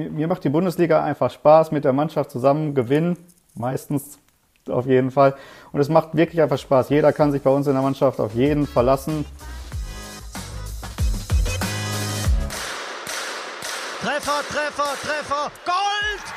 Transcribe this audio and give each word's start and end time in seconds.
mir, 0.00 0.10
mir 0.10 0.28
macht 0.28 0.44
die 0.44 0.48
Bundesliga 0.48 1.04
einfach 1.04 1.30
Spaß, 1.30 1.72
mit 1.72 1.84
der 1.84 1.92
Mannschaft 1.92 2.30
zusammen 2.30 2.74
gewinnen, 2.74 3.18
meistens 3.54 4.18
auf 4.68 4.86
jeden 4.86 5.10
Fall. 5.10 5.36
Und 5.72 5.80
es 5.80 5.88
macht 5.88 6.16
wirklich 6.16 6.40
einfach 6.40 6.58
Spaß. 6.58 6.88
Jeder 6.88 7.12
kann 7.12 7.32
sich 7.32 7.42
bei 7.42 7.50
uns 7.50 7.66
in 7.66 7.74
der 7.74 7.82
Mannschaft 7.82 8.18
auf 8.20 8.34
jeden 8.34 8.66
verlassen. 8.66 9.26
Treffer, 14.00 14.40
Treffer, 14.48 14.92
Treffer, 15.02 15.52
Gold! 15.66 16.34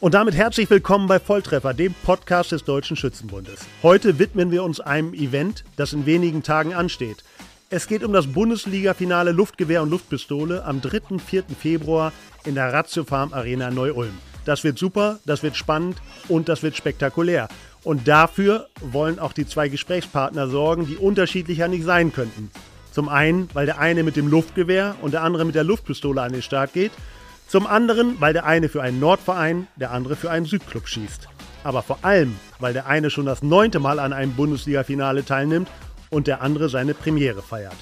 Und 0.00 0.14
damit 0.14 0.34
herzlich 0.34 0.70
willkommen 0.70 1.08
bei 1.08 1.18
Volltreffer, 1.18 1.74
dem 1.74 1.92
Podcast 2.04 2.52
des 2.52 2.64
Deutschen 2.64 2.96
Schützenbundes. 2.96 3.66
Heute 3.82 4.18
widmen 4.18 4.50
wir 4.50 4.62
uns 4.62 4.80
einem 4.80 5.12
Event, 5.12 5.64
das 5.76 5.92
in 5.92 6.06
wenigen 6.06 6.42
Tagen 6.42 6.72
ansteht. 6.72 7.24
Es 7.70 7.86
geht 7.86 8.02
um 8.02 8.14
das 8.14 8.26
Bundesliga-Finale 8.26 9.32
Luftgewehr 9.32 9.82
und 9.82 9.90
Luftpistole 9.90 10.64
am 10.64 10.80
3. 10.80 11.18
4. 11.18 11.44
Februar 11.60 12.12
in 12.46 12.54
der 12.54 12.72
Ratio 12.72 13.04
Farm 13.04 13.34
Arena 13.34 13.70
Neu-Ulm. 13.70 14.18
Das 14.46 14.64
wird 14.64 14.78
super, 14.78 15.18
das 15.26 15.42
wird 15.42 15.54
spannend 15.54 15.98
und 16.28 16.48
das 16.48 16.62
wird 16.62 16.76
spektakulär. 16.76 17.48
Und 17.84 18.08
dafür 18.08 18.68
wollen 18.80 19.18
auch 19.18 19.34
die 19.34 19.46
zwei 19.46 19.68
Gesprächspartner 19.68 20.48
sorgen, 20.48 20.86
die 20.86 20.96
unterschiedlicher 20.96 21.68
nicht 21.68 21.84
sein 21.84 22.10
könnten. 22.10 22.50
Zum 22.90 23.10
einen, 23.10 23.50
weil 23.52 23.66
der 23.66 23.78
eine 23.78 24.02
mit 24.02 24.16
dem 24.16 24.28
Luftgewehr 24.28 24.96
und 25.02 25.12
der 25.12 25.22
andere 25.22 25.44
mit 25.44 25.54
der 25.54 25.64
Luftpistole 25.64 26.22
an 26.22 26.32
den 26.32 26.42
Start 26.42 26.72
geht– 26.72 26.92
zum 27.48 27.66
anderen, 27.66 28.20
weil 28.20 28.34
der 28.34 28.44
eine 28.44 28.68
für 28.68 28.82
einen 28.82 29.00
Nordverein, 29.00 29.68
der 29.76 29.90
andere 29.90 30.16
für 30.16 30.30
einen 30.30 30.44
Südclub 30.44 30.86
schießt. 30.86 31.28
Aber 31.64 31.82
vor 31.82 31.98
allem, 32.02 32.36
weil 32.60 32.74
der 32.74 32.86
eine 32.86 33.08
schon 33.08 33.24
das 33.24 33.42
neunte 33.42 33.80
Mal 33.80 33.98
an 34.00 34.12
einem 34.12 34.34
Bundesliga-Finale 34.34 35.24
teilnimmt 35.24 35.66
und 36.10 36.26
der 36.26 36.42
andere 36.42 36.68
seine 36.68 36.94
Premiere 36.94 37.42
feiert. 37.42 37.76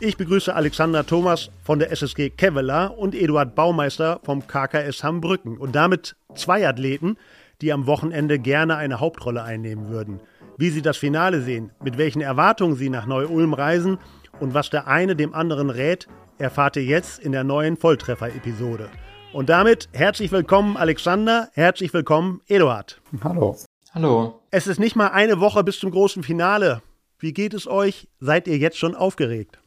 Ich 0.00 0.16
begrüße 0.16 0.52
Alexander 0.52 1.06
Thomas 1.06 1.50
von 1.62 1.78
der 1.78 1.92
SSG 1.92 2.30
Kevela 2.30 2.86
und 2.86 3.14
Eduard 3.14 3.54
Baumeister 3.54 4.20
vom 4.24 4.46
KKS 4.46 5.04
Hambrücken 5.04 5.58
und 5.58 5.76
damit 5.76 6.16
zwei 6.34 6.66
Athleten, 6.66 7.16
die 7.60 7.72
am 7.72 7.86
Wochenende 7.86 8.38
gerne 8.38 8.76
eine 8.76 8.98
Hauptrolle 8.98 9.44
einnehmen 9.44 9.90
würden. 9.90 10.20
Wie 10.56 10.70
sie 10.70 10.82
das 10.82 10.96
Finale 10.96 11.40
sehen, 11.40 11.70
mit 11.82 11.98
welchen 11.98 12.20
Erwartungen 12.20 12.74
sie 12.74 12.90
nach 12.90 13.06
Neu-Ulm 13.06 13.54
reisen 13.54 13.98
und 14.40 14.54
was 14.54 14.70
der 14.70 14.88
eine 14.88 15.14
dem 15.14 15.34
anderen 15.34 15.70
rät, 15.70 16.08
erfahrt 16.38 16.76
ihr 16.76 16.84
jetzt 16.84 17.20
in 17.20 17.32
der 17.32 17.44
neuen 17.44 17.76
Volltreffer-Episode. 17.76 18.88
Und 19.32 19.48
damit 19.48 19.88
herzlich 19.92 20.32
willkommen 20.32 20.76
Alexander, 20.76 21.48
herzlich 21.52 21.94
willkommen 21.94 22.40
Eduard. 22.48 23.00
Hallo. 23.22 23.56
Hallo. 23.94 24.42
Es 24.50 24.66
ist 24.66 24.80
nicht 24.80 24.96
mal 24.96 25.08
eine 25.08 25.38
Woche 25.40 25.62
bis 25.62 25.78
zum 25.78 25.90
großen 25.90 26.22
Finale. 26.22 26.82
Wie 27.22 27.32
geht 27.32 27.54
es 27.54 27.68
euch? 27.68 28.08
Seid 28.18 28.48
ihr 28.48 28.58
jetzt 28.58 28.76
schon 28.76 28.96
aufgeregt? 28.96 29.60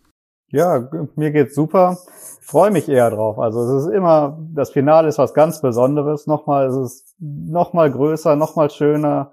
Ja, 0.52 0.90
mir 1.16 1.32
geht's 1.32 1.56
super. 1.56 1.98
Ich 2.42 2.46
freue 2.46 2.70
mich 2.70 2.90
eher 2.90 3.10
drauf. 3.10 3.40
Also 3.40 3.64
es 3.64 3.86
ist 3.86 3.94
immer, 3.94 4.38
das 4.54 4.72
Finale 4.72 5.08
ist 5.08 5.18
was 5.18 5.34
ganz 5.34 5.62
Besonderes. 5.62 6.28
Nochmal, 6.28 6.68
es 6.68 6.76
ist 6.76 7.16
nochmal 7.18 7.90
größer, 7.90 8.36
nochmal 8.36 8.70
schöner. 8.70 9.32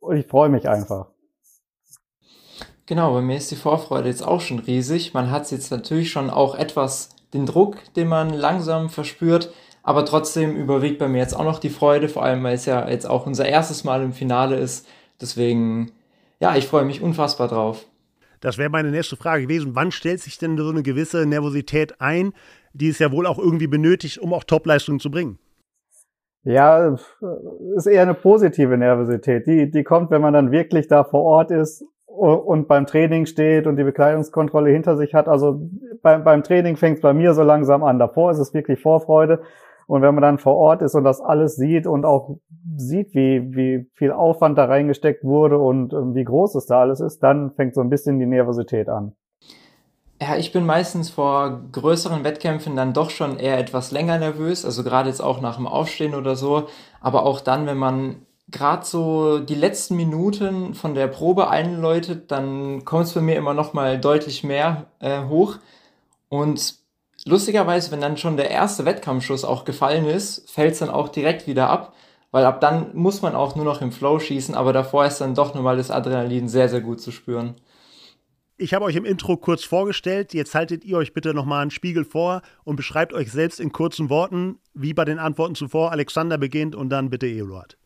Und 0.00 0.16
ich 0.16 0.26
freue 0.26 0.48
mich 0.48 0.68
einfach. 0.68 1.06
Genau, 2.86 3.14
bei 3.14 3.22
mir 3.22 3.36
ist 3.36 3.52
die 3.52 3.56
Vorfreude 3.56 4.08
jetzt 4.08 4.26
auch 4.26 4.40
schon 4.40 4.58
riesig. 4.58 5.14
Man 5.14 5.30
hat 5.30 5.48
jetzt 5.52 5.70
natürlich 5.70 6.10
schon 6.10 6.30
auch 6.30 6.56
etwas 6.56 7.10
den 7.32 7.46
Druck, 7.46 7.76
den 7.94 8.08
man 8.08 8.30
langsam 8.30 8.90
verspürt. 8.90 9.52
Aber 9.84 10.04
trotzdem 10.04 10.56
überwiegt 10.56 10.98
bei 10.98 11.06
mir 11.06 11.18
jetzt 11.18 11.36
auch 11.36 11.44
noch 11.44 11.60
die 11.60 11.70
Freude, 11.70 12.08
vor 12.08 12.24
allem 12.24 12.42
weil 12.42 12.56
es 12.56 12.66
ja 12.66 12.88
jetzt 12.88 13.08
auch 13.08 13.24
unser 13.24 13.46
erstes 13.46 13.84
Mal 13.84 14.02
im 14.02 14.12
Finale 14.12 14.56
ist. 14.56 14.84
Deswegen, 15.20 15.92
ja, 16.42 16.56
ich 16.56 16.66
freue 16.66 16.84
mich 16.84 17.00
unfassbar 17.00 17.46
drauf. 17.46 17.86
Das 18.40 18.58
wäre 18.58 18.68
meine 18.68 18.90
nächste 18.90 19.14
Frage 19.14 19.44
gewesen. 19.44 19.76
Wann 19.76 19.92
stellt 19.92 20.18
sich 20.20 20.38
denn 20.38 20.58
so 20.58 20.68
eine 20.70 20.82
gewisse 20.82 21.24
Nervosität 21.24 22.00
ein, 22.00 22.32
die 22.72 22.88
es 22.88 22.98
ja 22.98 23.12
wohl 23.12 23.28
auch 23.28 23.38
irgendwie 23.38 23.68
benötigt, 23.68 24.18
um 24.18 24.34
auch 24.34 24.42
Topleistungen 24.42 24.98
zu 24.98 25.12
bringen? 25.12 25.38
Ja, 26.42 26.96
ist 27.76 27.86
eher 27.86 28.02
eine 28.02 28.14
positive 28.14 28.76
Nervosität. 28.76 29.46
Die, 29.46 29.70
die 29.70 29.84
kommt, 29.84 30.10
wenn 30.10 30.20
man 30.20 30.34
dann 30.34 30.50
wirklich 30.50 30.88
da 30.88 31.04
vor 31.04 31.22
Ort 31.22 31.52
ist 31.52 31.84
und 32.06 32.66
beim 32.66 32.86
Training 32.86 33.26
steht 33.26 33.68
und 33.68 33.76
die 33.76 33.84
Bekleidungskontrolle 33.84 34.70
hinter 34.70 34.96
sich 34.96 35.14
hat. 35.14 35.28
Also 35.28 35.70
beim, 36.02 36.24
beim 36.24 36.42
Training 36.42 36.76
fängt 36.76 36.96
es 36.96 37.02
bei 37.02 37.14
mir 37.14 37.34
so 37.34 37.44
langsam 37.44 37.84
an. 37.84 38.00
Davor 38.00 38.32
ist 38.32 38.38
es 38.38 38.52
wirklich 38.52 38.82
Vorfreude. 38.82 39.42
Und 39.92 40.00
wenn 40.00 40.14
man 40.14 40.22
dann 40.22 40.38
vor 40.38 40.56
Ort 40.56 40.80
ist 40.80 40.94
und 40.94 41.04
das 41.04 41.20
alles 41.20 41.56
sieht 41.56 41.86
und 41.86 42.06
auch 42.06 42.38
sieht, 42.78 43.14
wie, 43.14 43.54
wie 43.54 43.90
viel 43.92 44.10
Aufwand 44.10 44.56
da 44.56 44.64
reingesteckt 44.64 45.22
wurde 45.22 45.58
und 45.58 45.92
ähm, 45.92 46.14
wie 46.14 46.24
groß 46.24 46.54
es 46.54 46.64
da 46.64 46.80
alles 46.80 47.00
ist, 47.00 47.22
dann 47.22 47.50
fängt 47.50 47.74
so 47.74 47.82
ein 47.82 47.90
bisschen 47.90 48.18
die 48.18 48.24
Nervosität 48.24 48.88
an. 48.88 49.12
Ja, 50.18 50.36
ich 50.36 50.50
bin 50.50 50.64
meistens 50.64 51.10
vor 51.10 51.60
größeren 51.72 52.24
Wettkämpfen 52.24 52.74
dann 52.74 52.94
doch 52.94 53.10
schon 53.10 53.38
eher 53.38 53.58
etwas 53.58 53.90
länger 53.90 54.18
nervös, 54.18 54.64
also 54.64 54.82
gerade 54.82 55.10
jetzt 55.10 55.20
auch 55.20 55.42
nach 55.42 55.56
dem 55.56 55.66
Aufstehen 55.66 56.14
oder 56.14 56.36
so, 56.36 56.68
aber 57.02 57.26
auch 57.26 57.40
dann, 57.40 57.66
wenn 57.66 57.76
man 57.76 58.24
gerade 58.48 58.86
so 58.86 59.40
die 59.40 59.54
letzten 59.54 59.96
Minuten 59.96 60.72
von 60.72 60.94
der 60.94 61.08
Probe 61.08 61.50
einläutet, 61.50 62.30
dann 62.30 62.86
kommt 62.86 63.04
es 63.04 63.12
bei 63.12 63.20
mir 63.20 63.36
immer 63.36 63.52
noch 63.52 63.74
mal 63.74 64.00
deutlich 64.00 64.42
mehr 64.42 64.86
äh, 65.00 65.24
hoch. 65.26 65.56
Und 66.30 66.81
lustigerweise, 67.26 67.90
wenn 67.90 68.00
dann 68.00 68.16
schon 68.16 68.36
der 68.36 68.50
erste 68.50 68.84
Wettkampfschuss 68.84 69.44
auch 69.44 69.64
gefallen 69.64 70.06
ist, 70.06 70.50
fällt 70.50 70.72
es 70.72 70.78
dann 70.80 70.90
auch 70.90 71.08
direkt 71.08 71.46
wieder 71.46 71.68
ab, 71.70 71.94
weil 72.30 72.44
ab 72.44 72.60
dann 72.60 72.94
muss 72.94 73.22
man 73.22 73.34
auch 73.34 73.56
nur 73.56 73.64
noch 73.64 73.80
im 73.82 73.92
Flow 73.92 74.18
schießen, 74.18 74.54
aber 74.54 74.72
davor 74.72 75.06
ist 75.06 75.20
dann 75.20 75.34
doch 75.34 75.54
nochmal 75.54 75.76
das 75.76 75.90
Adrenalin 75.90 76.48
sehr, 76.48 76.68
sehr 76.68 76.80
gut 76.80 77.00
zu 77.00 77.10
spüren. 77.10 77.54
Ich 78.58 78.74
habe 78.74 78.84
euch 78.84 78.94
im 78.94 79.04
Intro 79.04 79.36
kurz 79.36 79.64
vorgestellt. 79.64 80.34
Jetzt 80.34 80.54
haltet 80.54 80.84
ihr 80.84 80.96
euch 80.96 81.14
bitte 81.14 81.34
nochmal 81.34 81.62
einen 81.62 81.72
Spiegel 81.72 82.04
vor 82.04 82.42
und 82.64 82.76
beschreibt 82.76 83.12
euch 83.12 83.32
selbst 83.32 83.58
in 83.58 83.72
kurzen 83.72 84.08
Worten, 84.08 84.60
wie 84.72 84.94
bei 84.94 85.04
den 85.04 85.18
Antworten 85.18 85.56
zuvor. 85.56 85.90
Alexander 85.90 86.38
beginnt 86.38 86.76
und 86.76 86.90
dann 86.90 87.10
bitte 87.10 87.26
Eduard. 87.26 87.76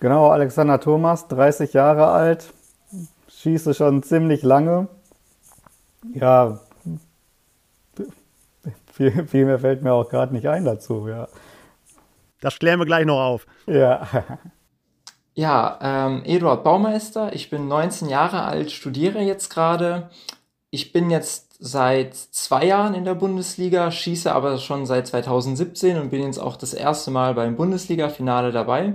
Genau, 0.00 0.28
Alexander 0.28 0.78
Thomas, 0.78 1.28
30 1.28 1.72
Jahre 1.72 2.08
alt, 2.08 2.52
schieße 3.28 3.72
schon 3.72 4.02
ziemlich 4.02 4.42
lange. 4.42 4.88
Ja, 6.12 6.60
viel, 8.96 9.26
viel 9.26 9.44
mehr 9.44 9.58
fällt 9.58 9.82
mir 9.82 9.92
auch 9.92 10.08
gerade 10.08 10.34
nicht 10.34 10.48
ein 10.48 10.64
dazu, 10.64 11.06
ja. 11.08 11.28
Das 12.40 12.58
klären 12.58 12.78
wir 12.78 12.86
gleich 12.86 13.06
noch 13.06 13.20
auf. 13.20 13.46
Ja. 13.66 14.06
Ja, 15.38 15.78
ähm, 15.82 16.22
Eduard 16.24 16.64
Baumeister, 16.64 17.34
ich 17.34 17.50
bin 17.50 17.68
19 17.68 18.08
Jahre 18.08 18.44
alt, 18.44 18.70
studiere 18.70 19.20
jetzt 19.20 19.50
gerade. 19.50 20.08
Ich 20.70 20.94
bin 20.94 21.10
jetzt 21.10 21.58
seit 21.58 22.14
zwei 22.16 22.64
Jahren 22.64 22.94
in 22.94 23.04
der 23.04 23.16
Bundesliga, 23.16 23.90
schieße 23.90 24.32
aber 24.32 24.56
schon 24.56 24.86
seit 24.86 25.06
2017 25.08 25.98
und 25.98 26.08
bin 26.08 26.22
jetzt 26.22 26.38
auch 26.38 26.56
das 26.56 26.72
erste 26.72 27.10
Mal 27.10 27.34
beim 27.34 27.54
Bundesliga-Finale 27.54 28.50
dabei. 28.50 28.94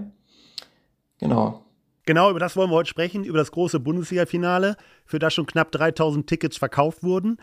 Genau. 1.20 1.64
Genau, 2.08 2.32
über 2.32 2.40
das 2.40 2.56
wollen 2.56 2.72
wir 2.72 2.76
heute 2.78 2.90
sprechen, 2.90 3.24
über 3.24 3.38
das 3.38 3.52
große 3.52 3.80
Bundesliga-Finale, 3.80 4.78
für 5.06 5.20
das 5.20 5.36
schon 5.36 5.46
knapp 5.46 5.72
3000 5.72 6.26
Tickets 6.26 6.58
verkauft 6.58 7.04
wurden. 7.04 7.38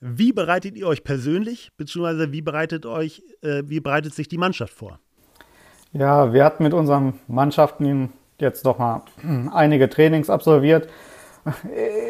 Wie 0.00 0.32
bereitet 0.32 0.76
ihr 0.76 0.86
euch 0.86 1.04
persönlich, 1.04 1.70
beziehungsweise 1.76 2.32
wie 2.32 2.42
bereitet 2.42 2.84
euch, 2.86 3.22
äh, 3.42 3.62
wie 3.66 3.80
bereitet 3.80 4.14
sich 4.14 4.28
die 4.28 4.38
Mannschaft 4.38 4.74
vor? 4.74 4.98
Ja, 5.92 6.32
wir 6.32 6.44
hatten 6.44 6.62
mit 6.62 6.74
unseren 6.74 7.14
Mannschaften 7.26 8.12
jetzt 8.38 8.66
doch 8.66 8.78
mal 8.78 9.02
einige 9.52 9.88
Trainings 9.88 10.28
absolviert. 10.28 10.88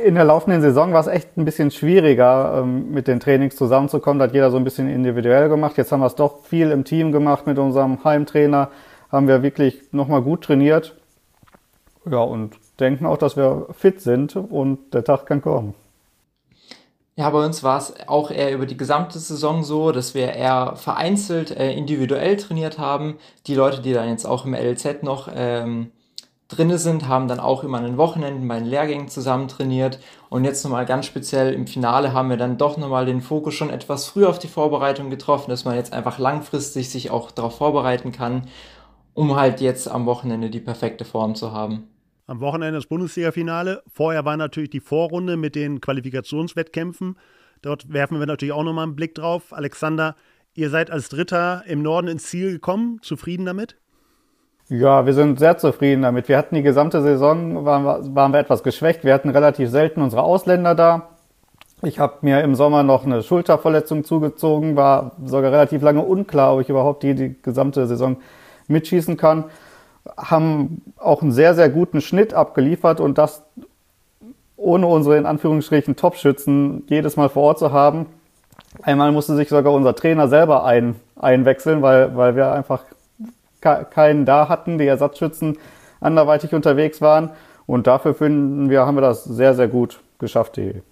In 0.05 0.15
der 0.15 0.25
laufenden 0.25 0.63
Saison 0.63 0.95
war 0.95 1.01
es 1.01 1.09
echt 1.09 1.37
ein 1.37 1.45
bisschen 1.45 1.71
schwieriger, 1.71 2.63
ähm, 2.63 2.91
mit 2.91 3.07
den 3.07 3.21
Trainings 3.21 3.55
zusammenzukommen. 3.55 4.19
Da 4.19 4.25
hat 4.25 4.35
jeder 4.35 4.51
so 4.51 4.57
ein 4.57 4.65
bisschen 4.65 4.89
individuell 4.89 5.49
gemacht. 5.49 5.77
Jetzt 5.77 5.93
haben 5.93 6.01
wir 6.01 6.07
es 6.07 6.15
doch 6.15 6.45
viel 6.45 6.71
im 6.71 6.85
Team 6.85 7.13
gemacht 7.13 7.47
mit 7.47 7.59
unserem 7.59 8.03
Heimtrainer. 8.03 8.71
Haben 9.13 9.29
wir 9.29 9.43
wirklich 9.43 9.83
nochmal 9.93 10.23
gut 10.23 10.45
trainiert. 10.45 10.97
Ja, 12.11 12.21
und 12.21 12.57
denken 12.81 13.05
auch, 13.05 13.19
dass 13.19 13.37
wir 13.37 13.67
fit 13.73 14.01
sind 14.01 14.37
und 14.37 14.95
der 14.95 15.05
Tag 15.05 15.27
kann 15.27 15.43
kommen. 15.43 15.75
Ja, 17.19 17.31
bei 17.31 17.44
uns 17.44 17.62
war 17.62 17.78
es 17.78 17.94
auch 18.09 18.31
eher 18.31 18.53
über 18.53 18.66
die 18.66 18.77
gesamte 18.77 19.19
Saison 19.19 19.65
so, 19.65 19.91
dass 19.91 20.12
wir 20.15 20.34
eher 20.34 20.76
vereinzelt 20.76 21.50
äh, 21.50 21.73
individuell 21.73 22.37
trainiert 22.37 22.79
haben. 22.79 23.19
Die 23.46 23.55
Leute, 23.55 23.81
die 23.81 23.94
dann 23.94 24.08
jetzt 24.11 24.26
auch 24.26 24.44
im 24.44 24.52
LZ 24.55 25.02
noch 25.02 25.29
ähm, 25.35 25.93
drinne 26.49 26.79
sind, 26.79 27.08
haben 27.08 27.26
dann 27.29 27.41
auch 27.41 27.64
immer 27.64 27.79
an 27.79 27.85
den 27.85 27.96
Wochenenden 27.96 28.46
bei 28.49 28.58
den 28.58 28.67
Lehrgängen 28.67 29.08
zusammen 29.08 29.49
trainiert. 29.49 29.99
Und 30.29 30.44
jetzt 30.44 30.62
nochmal 30.64 30.85
ganz 30.85 31.06
speziell 31.06 31.55
im 31.55 31.67
Finale 31.67 32.12
haben 32.12 32.29
wir 32.29 32.37
dann 32.37 32.58
doch 32.58 32.76
nochmal 32.76 33.06
den 33.06 33.23
Fokus 33.23 33.55
schon 33.55 33.70
etwas 33.70 34.06
früh 34.06 34.26
auf 34.26 34.38
die 34.38 34.49
Vorbereitung 34.49 35.08
getroffen, 35.08 35.50
dass 35.50 35.64
man 35.64 35.76
jetzt 35.76 35.94
einfach 35.94 36.19
langfristig 36.19 36.91
sich 36.91 37.11
auch 37.11 37.31
darauf 37.31 37.56
vorbereiten 37.56 38.12
kann, 38.12 38.49
um 39.14 39.37
halt 39.37 39.62
jetzt 39.62 39.88
am 39.88 40.05
Wochenende 40.06 40.50
die 40.50 40.61
perfekte 40.61 41.06
Form 41.06 41.35
zu 41.35 41.52
haben 41.52 41.88
am 42.26 42.40
Wochenende 42.40 42.78
das 42.78 42.87
Bundesliga-Finale. 42.87 43.82
Vorher 43.93 44.25
war 44.25 44.37
natürlich 44.37 44.70
die 44.70 44.81
Vorrunde 44.81 45.37
mit 45.37 45.55
den 45.55 45.81
Qualifikationswettkämpfen. 45.81 47.17
Dort 47.62 47.93
werfen 47.93 48.19
wir 48.19 48.26
natürlich 48.26 48.52
auch 48.52 48.64
nochmal 48.64 48.84
einen 48.84 48.96
Blick 48.96 49.14
drauf. 49.14 49.52
Alexander, 49.52 50.17
ihr 50.55 50.70
seid 50.70 50.90
als 50.90 51.08
Dritter 51.08 51.62
im 51.67 51.82
Norden 51.82 52.08
ins 52.08 52.25
Ziel 52.25 52.52
gekommen. 52.52 52.99
Zufrieden 53.02 53.46
damit? 53.46 53.76
Ja, 54.69 55.06
wir 55.06 55.14
sind 55.14 55.38
sehr 55.38 55.58
zufrieden 55.58 56.02
damit. 56.02 56.28
Wir 56.28 56.37
hatten 56.37 56.56
die 56.56 56.62
gesamte 56.62 57.00
Saison, 57.00 57.64
waren 57.64 57.84
wir, 57.84 58.14
waren 58.17 58.32
wir 58.32 58.40
etwas 58.40 58.64
geschwächt. 58.64 59.05
Wir 59.05 59.14
hatten 59.14 59.31
relativ 59.31 59.70
selten 59.70 60.02
unsere 60.02 60.25
Ausländer 60.25 60.75
da. 60.75 61.11
Ich 61.82 61.99
habe 62.00 62.19
mir 62.22 62.40
im 62.40 62.55
Sommer 62.55 62.82
noch 62.82 63.05
eine 63.05 63.22
Schulterverletzung 63.22 64.02
zugezogen, 64.02 64.76
war 64.76 65.12
sogar 65.25 65.52
relativ 65.52 65.82
lange 65.82 66.02
unklar, 66.02 66.55
ob 66.55 66.62
ich 66.62 66.69
überhaupt 66.69 67.02
die, 67.02 67.14
die 67.14 67.40
gesamte 67.43 67.87
Saison 67.87 68.17
mitschießen 68.67 69.17
kann. 69.17 69.44
Haben 70.17 70.82
auch 70.97 71.23
einen 71.23 71.32
sehr, 71.32 71.55
sehr 71.55 71.69
guten 71.69 72.00
Schnitt 72.00 72.35
abgeliefert 72.35 73.00
und 73.00 73.19
das 73.19 73.43
ohne 74.56 74.87
unsere 74.87 75.17
in 75.17 75.26
Anführungsstrichen 75.26 75.97
Top-Schützen 75.97 76.85
jedes 76.88 77.17
Mal 77.17 77.29
vor 77.29 77.43
Ort 77.43 77.58
zu 77.58 77.73
haben. 77.73 78.06
Einmal 78.82 79.12
musste 79.12 79.37
sich 79.37 79.49
sogar 79.49 79.73
unser 79.73 79.94
Trainer 79.94 80.29
selber 80.29 80.64
ein, 80.64 80.97
einwechseln, 81.17 81.82
weil, 81.82 82.17
weil 82.17 82.37
wir 82.37 82.53
einfach 82.53 82.85
keinen 83.61 84.25
da 84.25 84.49
hatten, 84.49 84.79
die 84.79 84.87
Ersatzschützen 84.87 85.58
anderweitig 86.00 86.55
unterwegs 86.55 87.00
waren. 87.00 87.31
Und 87.67 87.87
dafür 87.87 88.14
finden 88.14 88.70
wir, 88.70 88.87
haben 88.87 88.97
wir 88.97 89.03
das 89.03 89.25
sehr, 89.25 89.55
sehr 89.55 89.69
gut 89.69 90.00
geschafft, 90.19 90.56
die 90.56 90.82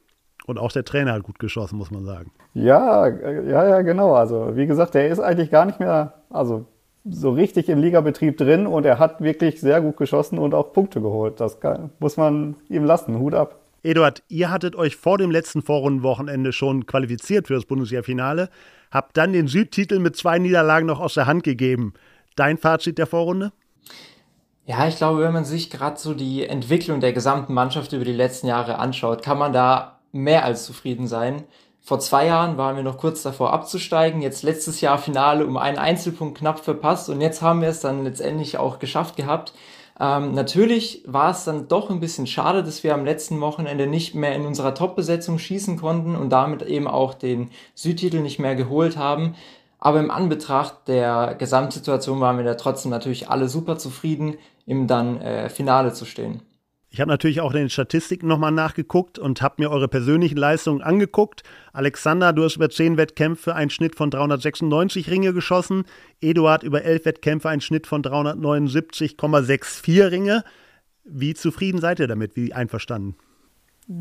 und 0.46 0.58
auch 0.58 0.72
der 0.72 0.84
Trainer 0.84 1.14
hat 1.14 1.22
gut 1.22 1.38
geschossen, 1.38 1.78
muss 1.78 1.90
man 1.90 2.04
sagen. 2.04 2.30
Ja, 2.52 3.08
ja, 3.08 3.66
ja, 3.66 3.80
genau. 3.80 4.14
Also 4.14 4.56
wie 4.56 4.66
gesagt, 4.66 4.94
der 4.94 5.08
ist 5.08 5.18
eigentlich 5.18 5.50
gar 5.50 5.64
nicht 5.64 5.80
mehr, 5.80 6.12
also 6.30 6.66
so 7.04 7.30
richtig 7.30 7.68
im 7.68 7.80
Ligabetrieb 7.80 8.38
drin 8.38 8.66
und 8.66 8.86
er 8.86 8.98
hat 8.98 9.20
wirklich 9.20 9.60
sehr 9.60 9.80
gut 9.80 9.96
geschossen 9.96 10.38
und 10.38 10.54
auch 10.54 10.72
Punkte 10.72 11.00
geholt. 11.00 11.40
Das 11.40 11.60
kann, 11.60 11.90
muss 11.98 12.16
man 12.16 12.56
ihm 12.68 12.84
lassen. 12.84 13.18
Hut 13.18 13.34
ab. 13.34 13.60
Eduard, 13.82 14.22
ihr 14.28 14.50
hattet 14.50 14.76
euch 14.76 14.96
vor 14.96 15.18
dem 15.18 15.30
letzten 15.30 15.60
Vorrundenwochenende 15.60 16.52
schon 16.52 16.86
qualifiziert 16.86 17.48
für 17.48 17.54
das 17.54 17.66
Bundesliga-Finale, 17.66 18.48
habt 18.90 19.16
dann 19.18 19.34
den 19.34 19.46
Südtitel 19.46 19.98
mit 19.98 20.16
zwei 20.16 20.38
Niederlagen 20.38 20.86
noch 20.86 21.00
aus 21.00 21.14
der 21.14 21.26
Hand 21.26 21.42
gegeben. 21.42 21.92
Dein 22.34 22.56
Fazit 22.56 22.96
der 22.96 23.06
Vorrunde? 23.06 23.52
Ja, 24.64 24.88
ich 24.88 24.96
glaube, 24.96 25.20
wenn 25.20 25.34
man 25.34 25.44
sich 25.44 25.68
gerade 25.68 25.98
so 25.98 26.14
die 26.14 26.46
Entwicklung 26.46 27.00
der 27.00 27.12
gesamten 27.12 27.52
Mannschaft 27.52 27.92
über 27.92 28.06
die 28.06 28.12
letzten 28.12 28.46
Jahre 28.46 28.78
anschaut, 28.78 29.22
kann 29.22 29.36
man 29.36 29.52
da 29.52 30.00
mehr 30.12 30.44
als 30.46 30.64
zufrieden 30.64 31.06
sein. 31.06 31.44
Vor 31.86 32.00
zwei 32.00 32.24
Jahren 32.24 32.56
waren 32.56 32.76
wir 32.76 32.82
noch 32.82 32.96
kurz 32.96 33.22
davor 33.22 33.52
abzusteigen, 33.52 34.22
jetzt 34.22 34.42
letztes 34.42 34.80
Jahr 34.80 34.96
Finale 34.96 35.46
um 35.46 35.58
einen 35.58 35.76
Einzelpunkt 35.76 36.38
knapp 36.38 36.60
verpasst 36.60 37.10
und 37.10 37.20
jetzt 37.20 37.42
haben 37.42 37.60
wir 37.60 37.68
es 37.68 37.80
dann 37.80 38.04
letztendlich 38.04 38.56
auch 38.56 38.78
geschafft 38.78 39.16
gehabt. 39.16 39.52
Ähm, 40.00 40.32
natürlich 40.32 41.02
war 41.06 41.30
es 41.30 41.44
dann 41.44 41.68
doch 41.68 41.90
ein 41.90 42.00
bisschen 42.00 42.26
schade, 42.26 42.64
dass 42.64 42.84
wir 42.84 42.94
am 42.94 43.04
letzten 43.04 43.38
Wochenende 43.42 43.86
nicht 43.86 44.14
mehr 44.14 44.34
in 44.34 44.46
unserer 44.46 44.74
Top-Besetzung 44.74 45.38
schießen 45.38 45.78
konnten 45.78 46.16
und 46.16 46.30
damit 46.30 46.62
eben 46.62 46.88
auch 46.88 47.12
den 47.12 47.50
Südtitel 47.74 48.20
nicht 48.20 48.38
mehr 48.38 48.56
geholt 48.56 48.96
haben. 48.96 49.34
Aber 49.78 50.00
im 50.00 50.10
Anbetracht 50.10 50.88
der 50.88 51.34
Gesamtsituation 51.38 52.18
waren 52.18 52.38
wir 52.38 52.44
da 52.46 52.54
trotzdem 52.54 52.92
natürlich 52.92 53.28
alle 53.28 53.50
super 53.50 53.76
zufrieden, 53.76 54.38
im 54.64 54.86
dann 54.86 55.20
äh, 55.20 55.50
Finale 55.50 55.92
zu 55.92 56.06
stehen. 56.06 56.40
Ich 56.94 57.00
habe 57.00 57.10
natürlich 57.10 57.40
auch 57.40 57.50
in 57.50 57.58
den 57.58 57.70
Statistiken 57.70 58.28
nochmal 58.28 58.52
nachgeguckt 58.52 59.18
und 59.18 59.42
habe 59.42 59.56
mir 59.58 59.68
eure 59.68 59.88
persönlichen 59.88 60.36
Leistungen 60.36 60.80
angeguckt. 60.80 61.42
Alexander, 61.72 62.32
du 62.32 62.44
hast 62.44 62.54
über 62.54 62.70
10 62.70 62.96
Wettkämpfe 62.96 63.52
einen 63.52 63.70
Schnitt 63.70 63.96
von 63.96 64.10
396 64.10 65.10
Ringe 65.10 65.32
geschossen. 65.32 65.86
Eduard 66.20 66.62
über 66.62 66.84
11 66.84 67.06
Wettkämpfe 67.06 67.48
einen 67.48 67.62
Schnitt 67.62 67.88
von 67.88 68.04
379,64 68.04 70.12
Ringe. 70.12 70.44
Wie 71.02 71.34
zufrieden 71.34 71.80
seid 71.80 71.98
ihr 71.98 72.06
damit? 72.06 72.36
Wie 72.36 72.52
einverstanden? 72.52 73.16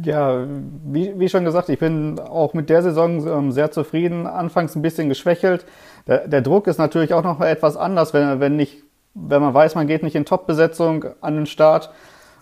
Ja, 0.03 0.45
wie, 0.85 1.17
wie 1.17 1.29
schon 1.29 1.45
gesagt, 1.45 1.69
ich 1.69 1.79
bin 1.79 2.19
auch 2.19 2.53
mit 2.53 2.69
der 2.69 2.83
Saison 2.83 3.25
ähm, 3.25 3.51
sehr 3.51 3.71
zufrieden. 3.71 4.27
Anfangs 4.27 4.75
ein 4.75 4.83
bisschen 4.83 5.09
geschwächelt. 5.09 5.65
Der, 6.05 6.27
der 6.27 6.41
Druck 6.41 6.67
ist 6.67 6.77
natürlich 6.77 7.15
auch 7.15 7.23
noch 7.23 7.41
etwas 7.41 7.75
anders, 7.75 8.13
wenn, 8.13 8.39
wenn, 8.39 8.55
nicht, 8.55 8.83
wenn 9.15 9.41
man 9.41 9.55
weiß, 9.55 9.73
man 9.73 9.87
geht 9.87 10.03
nicht 10.03 10.13
in 10.13 10.25
Top-Besetzung 10.25 11.05
an 11.21 11.33
den 11.33 11.47
Start 11.47 11.89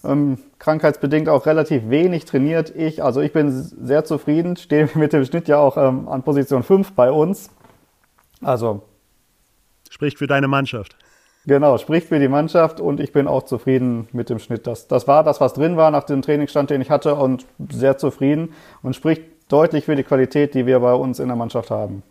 ähm, 0.04 0.38
krankheitsbedingt 0.60 1.30
auch 1.30 1.46
relativ 1.46 1.90
wenig 1.90 2.26
trainiert. 2.26 2.74
Ich, 2.76 3.04
also 3.04 3.22
ich 3.22 3.34
bin 3.34 3.52
sehr 3.52 4.04
zufrieden, 4.06 4.58
stehe 4.58 4.90
mit 4.96 5.14
dem 5.14 5.26
Schnitt 5.26 5.48
ja 5.48 5.58
auch 5.58 5.78
ähm, 5.78 6.08
an 6.08 6.24
Position 6.24 6.64
5 6.64 6.94
bei 6.94 7.12
uns. 7.12 7.50
Also. 8.42 8.82
Spricht 9.90 10.18
für 10.18 10.28
deine 10.28 10.48
Mannschaft. 10.48 10.96
Genau, 11.46 11.78
spricht 11.80 12.10
für 12.10 12.20
die 12.20 12.28
Mannschaft 12.28 12.80
und 12.80 13.00
ich 13.00 13.14
bin 13.14 13.28
auch 13.28 13.44
zufrieden 13.44 14.08
mit 14.12 14.30
dem 14.30 14.38
Schnitt. 14.38 14.68
Das, 14.68 14.88
das 14.88 15.08
war 15.08 15.24
das, 15.24 15.42
was 15.42 15.54
drin 15.54 15.76
war 15.76 15.90
nach 15.90 16.04
dem 16.04 16.22
Trainingsstand, 16.22 16.70
den 16.70 16.82
ich 16.82 16.92
hatte 16.92 17.16
und 17.16 17.48
sehr 17.72 17.98
zufrieden 17.98 18.54
und 18.84 18.96
spricht 18.96 19.24
deutlich 19.50 19.86
für 19.86 19.96
die 19.96 20.04
Qualität, 20.04 20.54
die 20.54 20.68
wir 20.68 20.80
bei 20.80 20.94
uns 20.94 21.20
in 21.20 21.28
der 21.28 21.36
Mannschaft 21.36 21.72
haben. 21.72 22.04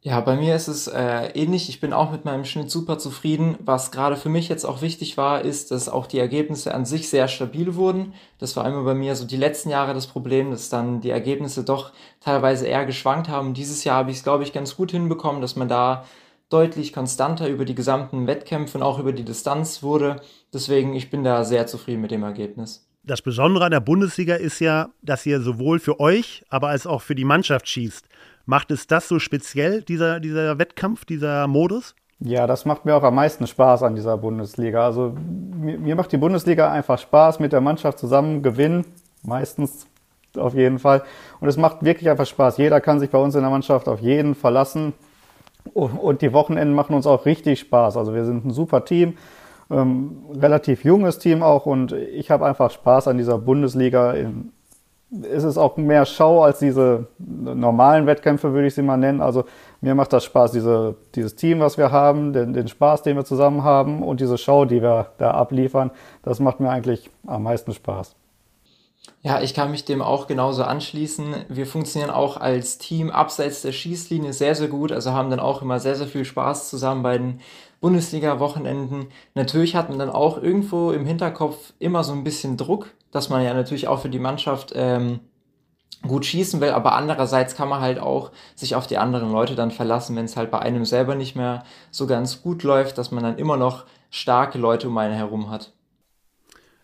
Ja, 0.00 0.20
bei 0.20 0.36
mir 0.36 0.54
ist 0.54 0.68
es 0.68 0.86
äh, 0.86 1.26
ähnlich. 1.34 1.68
Ich 1.68 1.80
bin 1.80 1.92
auch 1.92 2.12
mit 2.12 2.24
meinem 2.24 2.44
Schnitt 2.44 2.70
super 2.70 2.98
zufrieden. 2.98 3.56
Was 3.58 3.90
gerade 3.90 4.16
für 4.16 4.28
mich 4.28 4.48
jetzt 4.48 4.64
auch 4.64 4.80
wichtig 4.80 5.16
war, 5.16 5.42
ist, 5.42 5.72
dass 5.72 5.88
auch 5.88 6.06
die 6.06 6.20
Ergebnisse 6.20 6.72
an 6.72 6.84
sich 6.84 7.08
sehr 7.08 7.26
stabil 7.26 7.74
wurden. 7.74 8.14
Das 8.38 8.56
war 8.56 8.64
immer 8.66 8.84
bei 8.84 8.94
mir 8.94 9.16
so 9.16 9.26
die 9.26 9.36
letzten 9.36 9.70
Jahre 9.70 9.94
das 9.94 10.06
Problem, 10.06 10.52
dass 10.52 10.68
dann 10.68 11.00
die 11.00 11.10
Ergebnisse 11.10 11.64
doch 11.64 11.92
teilweise 12.20 12.66
eher 12.68 12.86
geschwankt 12.86 13.28
haben. 13.28 13.54
Dieses 13.54 13.82
Jahr 13.82 13.96
habe 13.96 14.12
ich 14.12 14.18
es, 14.18 14.22
glaube 14.22 14.44
ich, 14.44 14.52
ganz 14.52 14.76
gut 14.76 14.92
hinbekommen, 14.92 15.40
dass 15.40 15.56
man 15.56 15.68
da 15.68 16.04
deutlich 16.48 16.92
konstanter 16.92 17.48
über 17.48 17.64
die 17.64 17.74
gesamten 17.74 18.28
Wettkämpfe 18.28 18.78
und 18.78 18.84
auch 18.84 19.00
über 19.00 19.12
die 19.12 19.24
Distanz 19.24 19.82
wurde. 19.82 20.22
Deswegen, 20.52 20.94
ich 20.94 21.10
bin 21.10 21.24
da 21.24 21.44
sehr 21.44 21.66
zufrieden 21.66 22.02
mit 22.02 22.12
dem 22.12 22.22
Ergebnis. 22.22 22.88
Das 23.02 23.20
Besondere 23.20 23.64
an 23.64 23.70
der 23.72 23.80
Bundesliga 23.80 24.36
ist 24.36 24.60
ja, 24.60 24.90
dass 25.02 25.26
ihr 25.26 25.40
sowohl 25.40 25.80
für 25.80 25.98
euch, 25.98 26.44
aber 26.50 26.68
als 26.68 26.86
auch 26.86 27.02
für 27.02 27.14
die 27.14 27.24
Mannschaft 27.24 27.68
schießt. 27.68 28.06
Macht 28.48 28.70
es 28.70 28.86
das 28.86 29.06
so 29.06 29.18
speziell, 29.18 29.82
dieser, 29.82 30.20
dieser 30.20 30.58
Wettkampf, 30.58 31.04
dieser 31.04 31.46
Modus? 31.46 31.94
Ja, 32.18 32.46
das 32.46 32.64
macht 32.64 32.86
mir 32.86 32.96
auch 32.96 33.02
am 33.02 33.14
meisten 33.14 33.46
Spaß 33.46 33.82
an 33.82 33.94
dieser 33.94 34.16
Bundesliga. 34.16 34.86
Also 34.86 35.14
mir, 35.60 35.78
mir 35.78 35.94
macht 35.94 36.12
die 36.12 36.16
Bundesliga 36.16 36.72
einfach 36.72 36.98
Spaß, 36.98 37.40
mit 37.40 37.52
der 37.52 37.60
Mannschaft 37.60 37.98
zusammen 37.98 38.42
gewinnen, 38.42 38.86
meistens 39.22 39.86
auf 40.34 40.54
jeden 40.54 40.78
Fall. 40.78 41.02
Und 41.40 41.48
es 41.48 41.58
macht 41.58 41.84
wirklich 41.84 42.08
einfach 42.08 42.24
Spaß. 42.24 42.56
Jeder 42.56 42.80
kann 42.80 43.00
sich 43.00 43.10
bei 43.10 43.18
uns 43.18 43.34
in 43.34 43.42
der 43.42 43.50
Mannschaft 43.50 43.86
auf 43.86 44.00
jeden 44.00 44.34
verlassen. 44.34 44.94
Und 45.74 46.22
die 46.22 46.32
Wochenenden 46.32 46.74
machen 46.74 46.96
uns 46.96 47.06
auch 47.06 47.26
richtig 47.26 47.60
Spaß. 47.60 47.98
Also 47.98 48.14
wir 48.14 48.24
sind 48.24 48.46
ein 48.46 48.50
super 48.50 48.82
Team, 48.86 49.18
ähm, 49.70 50.22
relativ 50.34 50.84
junges 50.84 51.18
Team 51.18 51.42
auch 51.42 51.66
und 51.66 51.92
ich 51.92 52.30
habe 52.30 52.46
einfach 52.46 52.70
Spaß 52.70 53.08
an 53.08 53.18
dieser 53.18 53.36
Bundesliga 53.36 54.14
in, 54.14 54.52
ist 55.10 55.44
es 55.44 55.56
auch 55.56 55.76
mehr 55.76 56.04
Show 56.04 56.42
als 56.42 56.58
diese 56.58 57.06
normalen 57.18 58.06
Wettkämpfe, 58.06 58.52
würde 58.52 58.66
ich 58.68 58.74
sie 58.74 58.82
mal 58.82 58.96
nennen. 58.96 59.20
Also 59.20 59.44
mir 59.80 59.94
macht 59.94 60.12
das 60.12 60.24
Spaß, 60.24 60.52
diese, 60.52 60.96
dieses 61.14 61.34
Team, 61.34 61.60
was 61.60 61.78
wir 61.78 61.90
haben, 61.92 62.32
den, 62.32 62.52
den 62.52 62.68
Spaß, 62.68 63.02
den 63.02 63.16
wir 63.16 63.24
zusammen 63.24 63.64
haben 63.64 64.02
und 64.02 64.20
diese 64.20 64.36
Show, 64.36 64.64
die 64.64 64.82
wir 64.82 65.12
da 65.18 65.30
abliefern, 65.30 65.90
das 66.22 66.40
macht 66.40 66.60
mir 66.60 66.70
eigentlich 66.70 67.10
am 67.26 67.44
meisten 67.44 67.72
Spaß. 67.72 68.14
Ja, 69.22 69.40
ich 69.40 69.54
kann 69.54 69.70
mich 69.70 69.84
dem 69.84 70.00
auch 70.00 70.26
genauso 70.26 70.62
anschließen. 70.62 71.34
Wir 71.48 71.66
funktionieren 71.66 72.10
auch 72.10 72.36
als 72.36 72.78
Team 72.78 73.10
abseits 73.10 73.62
der 73.62 73.72
Schießlinie 73.72 74.32
sehr, 74.32 74.54
sehr 74.54 74.68
gut. 74.68 74.92
Also 74.92 75.12
haben 75.12 75.30
dann 75.30 75.40
auch 75.40 75.62
immer 75.62 75.80
sehr, 75.80 75.96
sehr 75.96 76.06
viel 76.06 76.24
Spaß 76.24 76.68
zusammen 76.68 77.02
bei 77.02 77.18
den 77.18 77.40
Bundesliga-Wochenenden. 77.80 79.06
Natürlich 79.34 79.74
hat 79.74 79.88
man 79.88 79.98
dann 79.98 80.10
auch 80.10 80.40
irgendwo 80.40 80.92
im 80.92 81.04
Hinterkopf 81.04 81.72
immer 81.78 82.04
so 82.04 82.12
ein 82.12 82.24
bisschen 82.24 82.56
Druck, 82.56 82.90
dass 83.10 83.28
man 83.28 83.42
ja 83.42 83.54
natürlich 83.54 83.88
auch 83.88 84.00
für 84.00 84.08
die 84.08 84.18
Mannschaft 84.18 84.72
ähm, 84.74 85.20
gut 86.06 86.24
schießen 86.24 86.60
will, 86.60 86.70
aber 86.70 86.94
andererseits 86.94 87.56
kann 87.56 87.68
man 87.68 87.80
halt 87.80 87.98
auch 87.98 88.30
sich 88.54 88.74
auf 88.74 88.86
die 88.86 88.98
anderen 88.98 89.32
Leute 89.32 89.54
dann 89.54 89.70
verlassen, 89.70 90.14
wenn 90.16 90.26
es 90.26 90.36
halt 90.36 90.50
bei 90.50 90.60
einem 90.60 90.84
selber 90.84 91.14
nicht 91.14 91.34
mehr 91.34 91.64
so 91.90 92.06
ganz 92.06 92.42
gut 92.42 92.62
läuft, 92.62 92.98
dass 92.98 93.10
man 93.10 93.24
dann 93.24 93.38
immer 93.38 93.56
noch 93.56 93.84
starke 94.10 94.58
Leute 94.58 94.88
um 94.88 94.98
einen 94.98 95.14
herum 95.14 95.50
hat. 95.50 95.72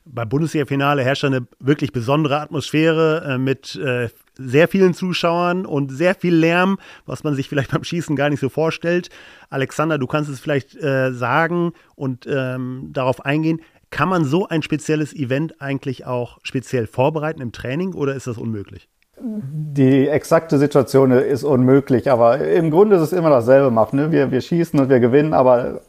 Beim 0.06 0.28
Bundesliga-Finale 0.28 1.02
herrscht 1.02 1.24
eine 1.24 1.46
wirklich 1.60 1.92
besondere 1.92 2.40
Atmosphäre 2.40 3.24
äh, 3.26 3.38
mit 3.38 3.76
äh, 3.76 4.10
sehr 4.36 4.68
vielen 4.68 4.92
Zuschauern 4.92 5.64
und 5.64 5.90
sehr 5.90 6.14
viel 6.14 6.34
Lärm, 6.34 6.78
was 7.06 7.24
man 7.24 7.34
sich 7.34 7.48
vielleicht 7.48 7.70
beim 7.72 7.84
Schießen 7.84 8.14
gar 8.14 8.28
nicht 8.28 8.40
so 8.40 8.50
vorstellt. 8.50 9.08
Alexander, 9.48 9.96
du 9.96 10.06
kannst 10.06 10.28
es 10.28 10.40
vielleicht 10.40 10.74
äh, 10.76 11.12
sagen 11.12 11.72
und 11.94 12.26
ähm, 12.28 12.90
darauf 12.92 13.24
eingehen. 13.24 13.60
Kann 13.94 14.08
man 14.08 14.24
so 14.24 14.48
ein 14.48 14.62
spezielles 14.62 15.14
Event 15.14 15.60
eigentlich 15.60 16.04
auch 16.04 16.38
speziell 16.42 16.88
vorbereiten 16.88 17.40
im 17.40 17.52
Training 17.52 17.94
oder 17.94 18.16
ist 18.16 18.26
das 18.26 18.38
unmöglich? 18.38 18.88
Die 19.20 20.08
exakte 20.08 20.58
Situation 20.58 21.12
ist 21.12 21.44
unmöglich, 21.44 22.10
aber 22.10 22.38
im 22.38 22.72
Grunde 22.72 22.96
ist 22.96 23.02
es 23.02 23.12
immer 23.12 23.30
dasselbe 23.30 23.70
machen. 23.70 24.00
Ne? 24.00 24.10
Wir, 24.10 24.32
wir 24.32 24.40
schießen 24.40 24.80
und 24.80 24.88
wir 24.88 24.98
gewinnen, 24.98 25.32
aber 25.32 25.80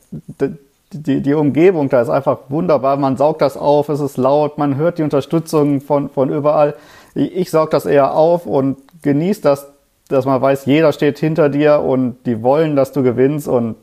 die, 0.91 1.21
die 1.21 1.33
Umgebung 1.33 1.89
da 1.89 1.99
ist 1.99 2.09
einfach 2.09 2.41
wunderbar. 2.49 2.95
Man 2.97 3.17
saugt 3.17 3.41
das 3.41 3.57
auf, 3.57 3.89
es 3.89 4.01
ist 4.01 4.17
laut, 4.17 4.59
man 4.59 4.75
hört 4.75 4.99
die 4.99 5.03
Unterstützung 5.03 5.81
von, 5.81 6.11
von 6.11 6.29
überall. 6.29 6.75
Ich, 7.15 7.35
ich 7.35 7.49
saug 7.49 7.71
das 7.71 7.87
eher 7.87 8.13
auf 8.13 8.45
und 8.45 8.77
genieße 9.01 9.41
das, 9.41 9.67
dass 10.09 10.25
man 10.25 10.39
weiß, 10.39 10.67
jeder 10.67 10.93
steht 10.93 11.17
hinter 11.17 11.49
dir 11.49 11.79
und 11.79 12.17
die 12.27 12.43
wollen, 12.43 12.75
dass 12.75 12.91
du 12.91 13.01
gewinnst 13.01 13.47
und 13.47 13.77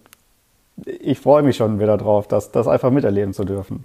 ich 0.86 1.18
freue 1.18 1.42
mich 1.42 1.56
schon 1.56 1.80
wieder 1.80 1.96
drauf, 1.96 2.28
das, 2.28 2.52
das 2.52 2.68
einfach 2.68 2.92
miterleben 2.92 3.32
zu 3.32 3.42
dürfen. 3.42 3.84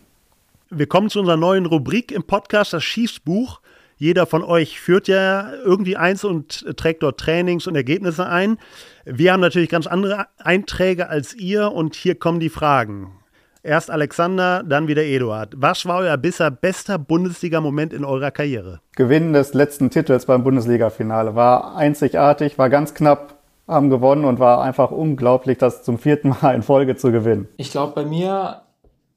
Wir 0.70 0.88
kommen 0.88 1.10
zu 1.10 1.20
unserer 1.20 1.38
neuen 1.38 1.66
Rubrik 1.66 2.12
im 2.12 2.24
Podcast, 2.24 2.74
das 2.74 2.84
Schießbuch. 2.84 3.62
Jeder 3.96 4.26
von 4.26 4.44
euch 4.44 4.82
führt 4.82 5.08
ja 5.08 5.54
irgendwie 5.64 5.96
eins 5.96 6.26
und 6.26 6.66
trägt 6.76 7.04
dort 7.04 7.22
Trainings 7.22 7.68
und 7.68 7.76
Ergebnisse 7.76 8.28
ein. 8.28 8.58
Wir 9.06 9.32
haben 9.32 9.40
natürlich 9.40 9.70
ganz 9.70 9.88
andere 9.88 10.28
Einträge 10.38 11.08
als 11.08 11.34
ihr 11.34 11.72
und 11.72 11.96
hier 11.96 12.16
kommen 12.16 12.42
die 12.42 12.50
Fragen. 12.50 13.14
Erst 13.64 13.90
Alexander, 13.90 14.62
dann 14.64 14.90
wieder 14.90 15.04
Eduard. 15.04 15.54
Was 15.56 15.86
war 15.86 16.00
euer 16.00 16.18
bisher 16.18 16.52
bester 16.52 17.00
Bundesliga-Moment 17.00 17.94
in 17.94 18.04
eurer 18.04 18.32
Karriere? 18.32 18.82
Gewinn 18.98 19.32
des 19.32 19.54
letzten 19.54 19.90
Titels 19.90 20.26
beim 20.26 20.44
Bundesliga-Finale 20.44 21.34
war 21.36 21.78
einzigartig, 21.78 22.58
war 22.58 22.70
ganz 22.70 22.94
knapp, 22.94 23.36
haben 23.70 23.90
gewonnen 23.90 24.26
und 24.26 24.40
war 24.40 24.62
einfach 24.62 24.92
unglaublich, 24.92 25.58
das 25.58 25.84
zum 25.84 25.98
vierten 25.98 26.36
Mal 26.42 26.56
in 26.56 26.62
Folge 26.62 26.98
zu 26.98 27.14
gewinnen. 27.14 27.48
Ich 27.56 27.72
glaube, 27.72 27.94
bei 27.96 28.06
mir 28.06 28.64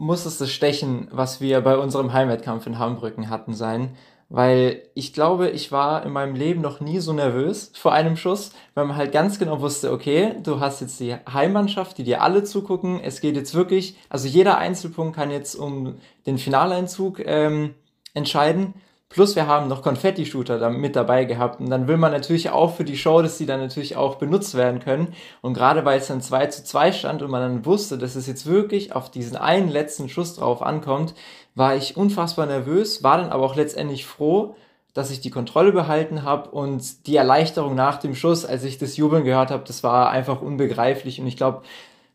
muss 0.01 0.27
es 0.27 0.39
das 0.39 0.51
Stechen, 0.51 1.07
was 1.13 1.41
wir 1.41 1.61
bei 1.61 1.77
unserem 1.77 2.13
Heimwettkampf 2.13 2.67
in 2.67 2.79
Hambrücken 2.79 3.31
hatten, 3.31 3.55
sein 3.55 3.97
weil 4.31 4.83
ich 4.95 5.13
glaube, 5.13 5.51
ich 5.51 5.73
war 5.73 6.07
in 6.07 6.13
meinem 6.13 6.37
Leben 6.37 6.61
noch 6.61 6.79
nie 6.79 7.01
so 7.01 7.13
nervös 7.13 7.73
vor 7.75 7.93
einem 7.93 8.17
Schuss, 8.17 8.53
weil 8.75 8.87
man 8.87 8.97
halt 8.97 9.11
ganz 9.11 9.41
genau 9.41 9.61
wusste, 9.61 9.91
okay, 9.91 10.37
du 10.45 10.61
hast 10.61 10.81
jetzt 10.81 11.01
die 11.01 11.17
Heimmannschaft, 11.31 11.99
die 11.99 12.05
dir 12.05 12.23
alle 12.23 12.45
zugucken. 12.45 13.01
Es 13.01 13.21
geht 13.21 13.35
jetzt 13.35 13.57
wirklich, 13.57 13.99
also 14.09 14.29
jeder 14.29 14.57
Einzelpunkt 14.57 15.17
kann 15.17 15.33
jetzt 15.33 15.57
um 15.57 15.97
den 16.27 16.39
Finaleinzug 16.39 17.21
ähm, 17.27 17.75
entscheiden. 18.15 18.75
Plus 19.11 19.35
wir 19.35 19.49
haben 19.49 19.67
noch 19.67 19.83
Konfetti-Shooter 19.83 20.61
da 20.61 20.71
mit 20.71 20.95
dabei 20.95 21.25
gehabt. 21.25 21.59
Und 21.59 21.69
dann 21.69 21.89
will 21.89 21.97
man 21.97 22.13
natürlich 22.13 22.51
auch 22.51 22.77
für 22.77 22.85
die 22.85 22.97
Show, 22.97 23.21
dass 23.23 23.39
die 23.39 23.45
dann 23.45 23.59
natürlich 23.59 23.97
auch 23.97 24.15
benutzt 24.15 24.55
werden 24.57 24.79
können. 24.79 25.15
Und 25.41 25.55
gerade 25.55 25.85
weil 25.85 25.99
es 25.99 26.07
dann 26.07 26.21
2 26.21 26.47
zu 26.47 26.63
2 26.63 26.93
stand 26.93 27.21
und 27.21 27.31
man 27.31 27.43
dann 27.43 27.67
wusste, 27.67 27.99
dass 27.99 28.15
es 28.15 28.29
jetzt 28.29 28.47
wirklich 28.47 28.95
auf 28.95 29.11
diesen 29.11 29.37
einen 29.37 29.69
letzten 29.69 30.09
Schuss 30.09 30.37
drauf 30.37 30.63
ankommt, 30.63 31.15
war 31.57 31.75
ich 31.75 31.97
unfassbar 31.97 32.47
nervös, 32.47 33.03
war 33.03 33.19
dann 33.19 33.31
aber 33.31 33.45
auch 33.45 33.57
letztendlich 33.57 34.07
froh, 34.07 34.55
dass 34.95 35.11
ich 35.11 35.21
die 35.21 35.31
Kontrolle 35.31 35.73
behalten 35.73 36.23
habe 36.23 36.51
und 36.51 37.09
die 37.09 37.17
Erleichterung 37.17 37.75
nach 37.75 37.99
dem 37.99 38.15
Schuss, 38.15 38.45
als 38.45 38.63
ich 38.63 38.79
das 38.79 38.97
Jubeln 38.97 39.25
gehört 39.25 39.51
habe, 39.51 39.65
das 39.67 39.83
war 39.83 40.11
einfach 40.11 40.41
unbegreiflich 40.41 41.21
und 41.21 41.27
ich 41.27 41.37
glaube, 41.37 41.63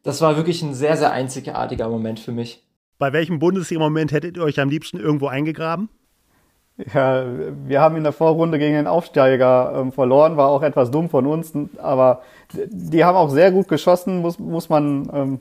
das 0.04 0.22
war 0.22 0.38
wirklich 0.38 0.62
ein 0.62 0.74
sehr, 0.74 0.96
sehr 0.96 1.12
einzigartiger 1.12 1.90
Moment 1.90 2.22
für 2.22 2.32
mich. 2.32 2.64
Bei 2.98 3.12
welchem 3.12 3.40
Bundesliga-Moment 3.40 4.14
hättet 4.14 4.38
ihr 4.38 4.44
euch 4.44 4.62
am 4.62 4.70
liebsten 4.70 4.98
irgendwo 4.98 5.28
eingegraben? 5.28 5.90
Ja, 6.94 7.24
wir 7.66 7.80
haben 7.80 7.96
in 7.96 8.04
der 8.04 8.12
Vorrunde 8.12 8.60
gegen 8.60 8.76
den 8.76 8.88
Aufsteiger 8.88 9.74
ähm, 9.78 9.94
verloren, 9.94 10.36
war 10.36 10.50
auch 10.50 10.62
etwas 10.62 10.92
dumm 10.92 11.10
von 11.10 11.26
uns, 11.26 11.54
aber 11.78 12.22
die 12.52 13.06
haben 13.06 13.16
auch 13.16 13.30
sehr 13.30 13.52
gut 13.52 13.70
geschossen, 13.70 14.20
muss, 14.20 14.40
muss 14.40 14.68
man 14.68 15.10
ähm, 15.14 15.40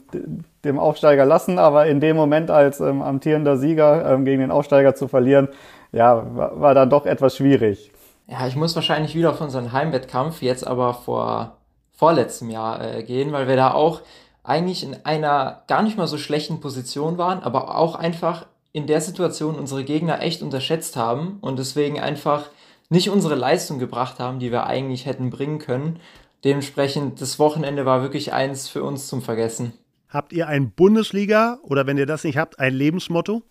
dem 0.65 0.79
Aufsteiger 0.79 1.25
lassen, 1.25 1.59
aber 1.59 1.87
in 1.87 1.99
dem 1.99 2.15
Moment 2.15 2.53
als 2.53 2.79
ähm, 2.79 3.03
amtierender 3.03 3.57
Sieger 3.57 4.13
ähm, 4.13 4.25
gegen 4.25 4.43
den 4.43 4.53
Aufsteiger 4.53 4.95
zu 4.95 5.09
verlieren, 5.09 5.49
ja, 5.91 6.25
war, 6.37 6.61
war 6.61 6.75
dann 6.75 6.89
doch 6.89 7.05
etwas 7.05 7.37
schwierig. 7.37 7.91
Ja, 8.29 8.47
ich 8.47 8.55
muss 8.55 8.77
wahrscheinlich 8.77 9.17
wieder 9.17 9.31
auf 9.31 9.41
unseren 9.41 9.73
Heimwettkampf 9.73 10.41
jetzt 10.41 10.65
aber 10.65 10.95
vor 10.95 11.57
vorletztem 11.93 12.49
Jahr 12.49 12.81
äh, 12.81 13.03
gehen, 13.03 13.33
weil 13.33 13.49
wir 13.49 13.57
da 13.57 13.73
auch 13.73 14.03
eigentlich 14.45 14.85
in 14.85 14.97
einer 15.05 15.63
gar 15.67 15.83
nicht 15.83 15.99
mal 15.99 16.07
so 16.07 16.19
schlechten 16.19 16.61
Position 16.61 17.19
waren, 17.19 17.43
aber 17.43 17.77
auch 17.77 17.97
einfach 17.97 18.47
in 18.75 18.89
der 18.89 19.01
Situation 19.01 19.55
unsere 19.55 19.85
Gegner 19.85 20.21
echt 20.21 20.43
unterschätzt 20.43 20.97
haben 20.97 21.39
und 21.41 21.61
deswegen 21.61 22.01
einfach 22.01 22.51
nicht 22.91 23.09
unsere 23.09 23.37
Leistung 23.37 23.79
gebracht 23.79 24.19
haben, 24.19 24.41
die 24.41 24.51
wir 24.51 24.67
eigentlich 24.67 25.07
hätten 25.07 25.31
bringen 25.31 25.61
können. 25.61 26.01
Dementsprechend, 26.43 27.21
das 27.21 27.39
Wochenende 27.39 27.87
war 27.87 28.03
wirklich 28.03 28.33
eins 28.33 28.69
für 28.69 28.83
uns 28.83 29.07
zum 29.07 29.23
Vergessen. 29.23 29.75
Habt 30.09 30.33
ihr 30.33 30.49
ein 30.49 30.73
Bundesliga 30.73 31.61
oder 31.63 31.87
wenn 31.87 31.97
ihr 31.97 32.07
das 32.07 32.25
nicht 32.25 32.37
habt, 32.37 32.59
ein 32.59 32.75
Lebensmotto? 32.75 33.43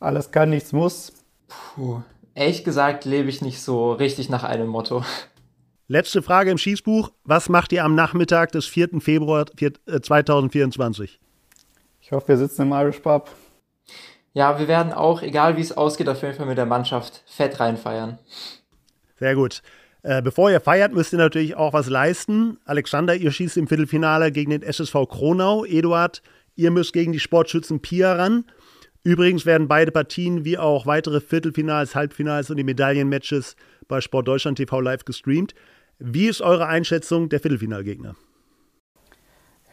Alles 0.00 0.32
kann, 0.32 0.50
nichts 0.50 0.72
muss. 0.72 1.12
Puh, 1.46 2.02
ehrlich 2.34 2.64
gesagt 2.64 3.04
lebe 3.04 3.28
ich 3.28 3.40
nicht 3.40 3.62
so 3.62 3.92
richtig 3.92 4.28
nach 4.28 4.42
einem 4.42 4.66
Motto. 4.66 5.04
Letzte 5.86 6.20
Frage 6.20 6.50
im 6.50 6.58
Schießbuch. 6.58 7.12
Was 7.22 7.48
macht 7.48 7.72
ihr 7.72 7.84
am 7.84 7.94
Nachmittag 7.94 8.50
des 8.50 8.66
4. 8.66 9.00
Februar 9.00 9.46
2024? 9.46 11.12
Äh, 11.12 11.16
ich 12.00 12.10
hoffe, 12.10 12.26
wir 12.28 12.36
sitzen 12.36 12.62
im 12.62 12.72
Irish 12.72 12.98
Pub 12.98 13.30
ja, 14.38 14.56
wir 14.56 14.68
werden 14.68 14.92
auch, 14.92 15.20
egal 15.20 15.56
wie 15.56 15.60
es 15.62 15.76
ausgeht, 15.76 16.08
auf 16.08 16.22
jeden 16.22 16.34
Fall 16.34 16.46
mit 16.46 16.56
der 16.56 16.64
Mannschaft 16.64 17.24
fett 17.26 17.58
reinfeiern. 17.58 18.20
Sehr 19.18 19.34
gut. 19.34 19.62
Äh, 20.04 20.22
bevor 20.22 20.48
ihr 20.48 20.60
feiert, 20.60 20.94
müsst 20.94 21.12
ihr 21.12 21.18
natürlich 21.18 21.56
auch 21.56 21.72
was 21.72 21.88
leisten. 21.88 22.56
Alexander, 22.64 23.16
ihr 23.16 23.32
schießt 23.32 23.56
im 23.56 23.66
Viertelfinale 23.66 24.30
gegen 24.30 24.52
den 24.52 24.62
SSV 24.62 24.94
Kronau. 25.08 25.64
Eduard, 25.64 26.22
ihr 26.54 26.70
müsst 26.70 26.92
gegen 26.92 27.10
die 27.10 27.18
Sportschützen 27.18 27.80
Pia 27.80 28.12
ran. 28.12 28.44
Übrigens 29.02 29.44
werden 29.44 29.66
beide 29.66 29.90
Partien 29.90 30.44
wie 30.44 30.56
auch 30.56 30.86
weitere 30.86 31.20
Viertelfinals, 31.20 31.96
Halbfinals 31.96 32.48
und 32.48 32.58
die 32.58 32.64
Medaillenmatches 32.64 33.56
bei 33.88 34.00
Sport 34.00 34.28
Deutschland 34.28 34.56
TV 34.58 34.80
live 34.80 35.04
gestreamt. 35.04 35.52
Wie 35.98 36.28
ist 36.28 36.42
eure 36.42 36.66
Einschätzung 36.66 37.28
der 37.28 37.40
Viertelfinalgegner? 37.40 38.14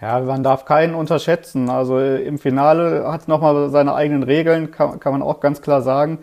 Ja, 0.01 0.19
man 0.19 0.43
darf 0.43 0.65
keinen 0.65 0.93
unterschätzen. 0.93 1.69
Also 1.69 1.99
äh, 1.99 2.21
im 2.23 2.37
Finale 2.37 3.09
hat 3.09 3.21
es 3.21 3.27
nochmal 3.27 3.69
seine 3.69 3.95
eigenen 3.95 4.23
Regeln, 4.23 4.71
kann, 4.71 4.99
kann 4.99 5.13
man 5.13 5.21
auch 5.21 5.39
ganz 5.39 5.61
klar 5.61 5.81
sagen. 5.81 6.19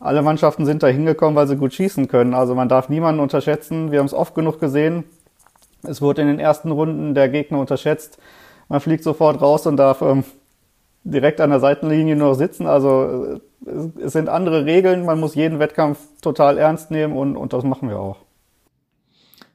Alle 0.00 0.22
Mannschaften 0.22 0.66
sind 0.66 0.82
da 0.82 0.88
hingekommen, 0.88 1.36
weil 1.36 1.46
sie 1.46 1.56
gut 1.56 1.72
schießen 1.72 2.08
können. 2.08 2.34
Also 2.34 2.54
man 2.54 2.68
darf 2.68 2.88
niemanden 2.88 3.20
unterschätzen. 3.20 3.92
Wir 3.92 4.00
haben 4.00 4.06
es 4.06 4.14
oft 4.14 4.34
genug 4.34 4.60
gesehen. 4.60 5.04
Es 5.82 6.02
wurde 6.02 6.22
in 6.22 6.28
den 6.28 6.40
ersten 6.40 6.70
Runden 6.70 7.14
der 7.14 7.28
Gegner 7.28 7.58
unterschätzt. 7.58 8.18
Man 8.68 8.80
fliegt 8.80 9.04
sofort 9.04 9.40
raus 9.40 9.66
und 9.66 9.76
darf 9.76 10.02
ähm, 10.02 10.24
direkt 11.04 11.40
an 11.40 11.50
der 11.50 11.60
Seitenlinie 11.60 12.16
nur 12.16 12.34
sitzen. 12.34 12.66
Also 12.66 13.40
äh, 13.66 14.00
es 14.02 14.12
sind 14.12 14.28
andere 14.28 14.64
Regeln. 14.66 15.06
Man 15.06 15.20
muss 15.20 15.34
jeden 15.34 15.58
Wettkampf 15.60 15.98
total 16.20 16.58
ernst 16.58 16.90
nehmen 16.90 17.16
und, 17.16 17.36
und 17.36 17.52
das 17.52 17.64
machen 17.64 17.88
wir 17.88 17.98
auch. 17.98 18.16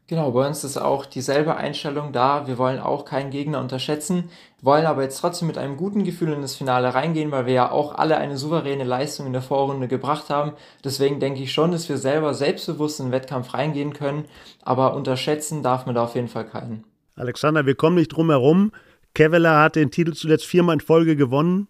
Genau, 0.08 0.32
bei 0.32 0.46
uns 0.46 0.66
ist 0.66 0.78
auch 0.78 1.06
dieselbe 1.06 1.56
Einstellung 1.56 2.12
da. 2.12 2.46
Wir 2.46 2.58
wollen 2.58 2.80
auch 2.80 3.06
keinen 3.06 3.32
Gegner 3.32 3.62
unterschätzen, 3.62 4.30
wollen 4.62 4.86
aber 4.86 5.02
jetzt 5.02 5.20
trotzdem 5.20 5.48
mit 5.48 5.58
einem 5.58 5.78
guten 5.78 6.04
Gefühl 6.04 6.34
in 6.34 6.42
das 6.42 6.58
Finale 6.58 6.94
reingehen, 6.94 7.32
weil 7.32 7.46
wir 7.46 7.54
ja 7.54 7.72
auch 7.72 7.96
alle 7.96 8.18
eine 8.18 8.36
souveräne 8.36 8.84
Leistung 8.84 9.28
in 9.28 9.34
der 9.34 9.42
Vorrunde 9.42 9.88
gebracht 9.88 10.30
haben. 10.30 10.54
Deswegen 10.84 11.22
denke 11.22 11.42
ich 11.42 11.54
schon, 11.54 11.72
dass 11.72 11.88
wir 11.88 11.98
selber 11.98 12.34
selbstbewusst 12.34 13.00
in 13.00 13.08
den 13.08 13.12
Wettkampf 13.14 13.54
reingehen 13.54 13.94
können, 13.94 14.26
aber 14.62 14.94
unterschätzen 14.94 15.64
darf 15.64 15.86
man 15.86 15.96
da 15.96 16.04
auf 16.04 16.16
jeden 16.16 16.28
Fall 16.28 16.46
keinen. 16.46 16.84
Alexander, 17.16 17.66
wir 17.66 17.76
kommen 17.76 17.96
nicht 17.96 18.10
drum 18.10 18.30
herum. 18.30 18.74
Keveler 19.14 19.62
hat 19.62 19.78
den 19.78 19.90
Titel 19.90 20.14
zuletzt 20.14 20.46
viermal 20.46 20.74
in 20.74 20.80
Folge 20.82 21.16
gewonnen. 21.16 21.68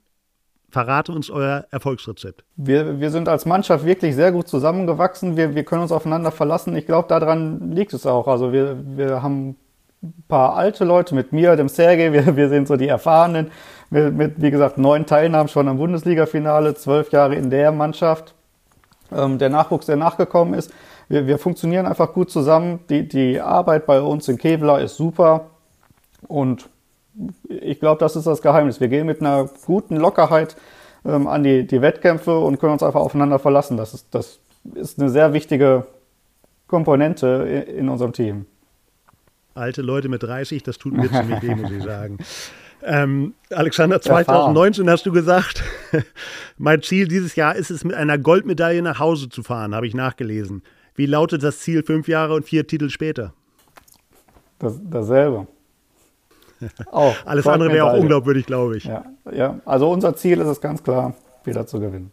Verrate 0.74 1.12
uns 1.12 1.30
euer 1.30 1.66
Erfolgsrezept. 1.70 2.44
Wir, 2.56 3.00
wir 3.00 3.12
sind 3.12 3.30
als 3.30 3.46
Mannschaft 3.46 3.86
wirklich 3.86 4.16
sehr 4.16 4.32
gut 4.32 4.48
zusammengewachsen. 4.48 5.38
Wir, 5.38 5.54
wir 5.54 5.64
können 5.66 5.84
uns 5.84 5.92
aufeinander 5.92 6.32
verlassen. 6.32 6.76
Ich 6.76 6.88
glaube, 6.88 7.08
daran 7.08 7.74
liegt 7.74 7.94
es 7.94 8.08
auch. 8.08 8.28
Also 8.28 8.52
wir, 8.52 8.78
wir 8.84 9.22
haben 9.22 9.56
ein 10.02 10.24
paar 10.28 10.56
alte 10.56 10.84
Leute 10.84 11.14
mit 11.14 11.32
mir, 11.32 11.56
dem 11.56 11.70
Sergei. 11.70 12.12
Wir, 12.12 12.36
wir 12.36 12.50
sind 12.50 12.68
so 12.68 12.76
die 12.76 12.88
Erfahrenen. 12.88 13.52
Wir, 13.92 14.10
mit, 14.10 14.42
wie 14.42 14.50
gesagt, 14.50 14.80
neun 14.80 15.06
Teilnahmen 15.06 15.48
schon 15.48 15.68
am 15.68 15.78
Bundesliga-Finale, 15.78 16.74
zwölf 16.74 17.12
Jahre 17.12 17.36
in 17.36 17.52
der 17.52 17.72
Mannschaft. 17.72 18.34
Ähm, 19.16 19.38
der 19.38 19.50
Nachwuchs, 19.50 19.86
der 19.86 19.98
nachgekommen 19.98 20.56
ist. 20.56 20.74
Wir, 21.08 21.28
wir 21.28 21.38
funktionieren 21.38 21.86
einfach 21.86 22.14
gut 22.14 22.32
zusammen. 22.32 22.80
Die, 22.90 23.08
die 23.08 23.40
Arbeit 23.40 23.86
bei 23.86 24.02
uns 24.02 24.28
in 24.28 24.40
Kevlar 24.40 24.82
ist 24.82 24.96
super. 24.96 25.52
Und 26.28 26.68
ich 27.48 27.80
glaube, 27.80 28.00
das 28.00 28.16
ist 28.16 28.26
das 28.26 28.42
Geheimnis. 28.42 28.80
Wir 28.80 28.88
gehen 28.88 29.06
mit 29.06 29.22
einer 29.22 29.50
guten 29.66 29.98
Lockerheit 29.98 30.56
ähm, 31.06 31.28
an 31.28 31.44
die, 31.44 31.66
die 31.66 31.82
Wettkämpfe 31.82 32.38
und 32.38 32.60
können 32.60 32.74
uns 32.74 32.84
einfach 32.84 33.02
aufeinander 33.02 33.40
verlassen. 33.40 33.78
Das 33.78 33.94
ist, 33.94 34.08
das 34.12 34.40
ist 34.76 35.00
eine 35.00 35.10
sehr 35.10 35.34
wichtige 35.34 35.86
Komponente 36.68 37.66
in, 37.78 37.90
unserem 37.90 38.14
Team. 38.14 38.46
Alte 39.54 39.82
Leute 39.82 40.10
mit 40.10 40.24
30, 40.24 40.64
das 40.64 40.78
tut 40.78 40.94
mir 40.94 41.10
ziemlich 41.12 41.42
weh, 41.42 41.56
muss 41.56 41.72
ich 41.72 41.84
sagen. 41.84 42.18
Ähm, 42.86 43.34
Alexander, 43.50 44.02
2019 44.02 44.90
hast 44.90 45.06
du 45.06 45.14
gesagt, 45.14 45.64
mein 46.58 46.82
Ziel 46.82 47.08
dieses 47.08 47.38
Jahr 47.38 47.56
ist 47.56 47.72
es, 47.72 47.86
mit 47.86 47.96
einer 47.96 48.18
Goldmedaille 48.18 48.82
nach 48.82 49.00
Hause 49.00 49.30
zu 49.30 49.42
fahren, 49.42 49.74
habe 49.74 49.88
ich 49.88 49.94
nachgelesen. 49.94 50.64
Wie 50.94 51.06
lautet 51.06 51.44
das 51.44 51.60
Ziel 51.60 51.84
fünf 51.84 52.10
Jahre 52.10 52.36
und 52.36 52.44
vier 52.44 52.68
Titel 52.68 52.90
später? 52.90 53.34
Das, 54.60 54.82
dasselbe. 54.84 55.48
Auch. 56.92 57.16
Alles 57.26 57.48
andere 57.48 57.72
wäre 57.72 57.86
auch 57.86 57.98
unglaubwürdig, 57.98 58.46
glaube 58.46 58.78
ich. 58.78 58.86
Ja, 58.86 59.06
ja, 59.32 59.60
also 59.66 59.90
unser 59.90 60.16
Ziel 60.16 60.40
ist 60.40 60.48
es 60.48 60.62
ganz 60.62 60.84
klar, 60.84 61.14
wieder 61.44 61.66
zu 61.66 61.80
gewinnen. 61.80 62.12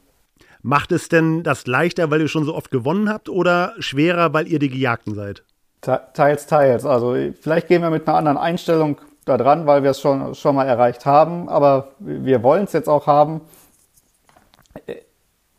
Macht 0.63 0.93
es 0.93 1.09
denn 1.09 1.43
das 1.43 1.67
leichter, 1.67 2.11
weil 2.11 2.21
ihr 2.21 2.29
schon 2.29 2.45
so 2.45 2.55
oft 2.55 2.71
gewonnen 2.71 3.09
habt 3.09 3.29
oder 3.29 3.73
schwerer, 3.79 4.35
weil 4.35 4.47
ihr 4.47 4.59
die 4.59 4.69
Gejagten 4.69 5.15
seid? 5.15 5.43
Teils, 5.81 6.47
teils. 6.47 6.85
Also 6.85 7.17
vielleicht 7.41 7.69
gehen 7.69 7.81
wir 7.83 7.91
mit 7.91 8.07
einer 8.07 8.19
anderen 8.19 8.37
Einstellung 8.37 8.99
da 9.25 9.39
dran, 9.39 9.67
weil 9.67 9.83
wir 9.83 9.93
es 9.93 10.01
schon, 10.01 10.35
schon 10.35 10.55
mal 10.55 10.67
erreicht 10.67 11.07
haben, 11.07 11.49
aber 11.49 11.89
wir 11.99 12.43
wollen 12.43 12.65
es 12.65 12.73
jetzt 12.73 12.89
auch 12.89 13.07
haben. 13.07 13.41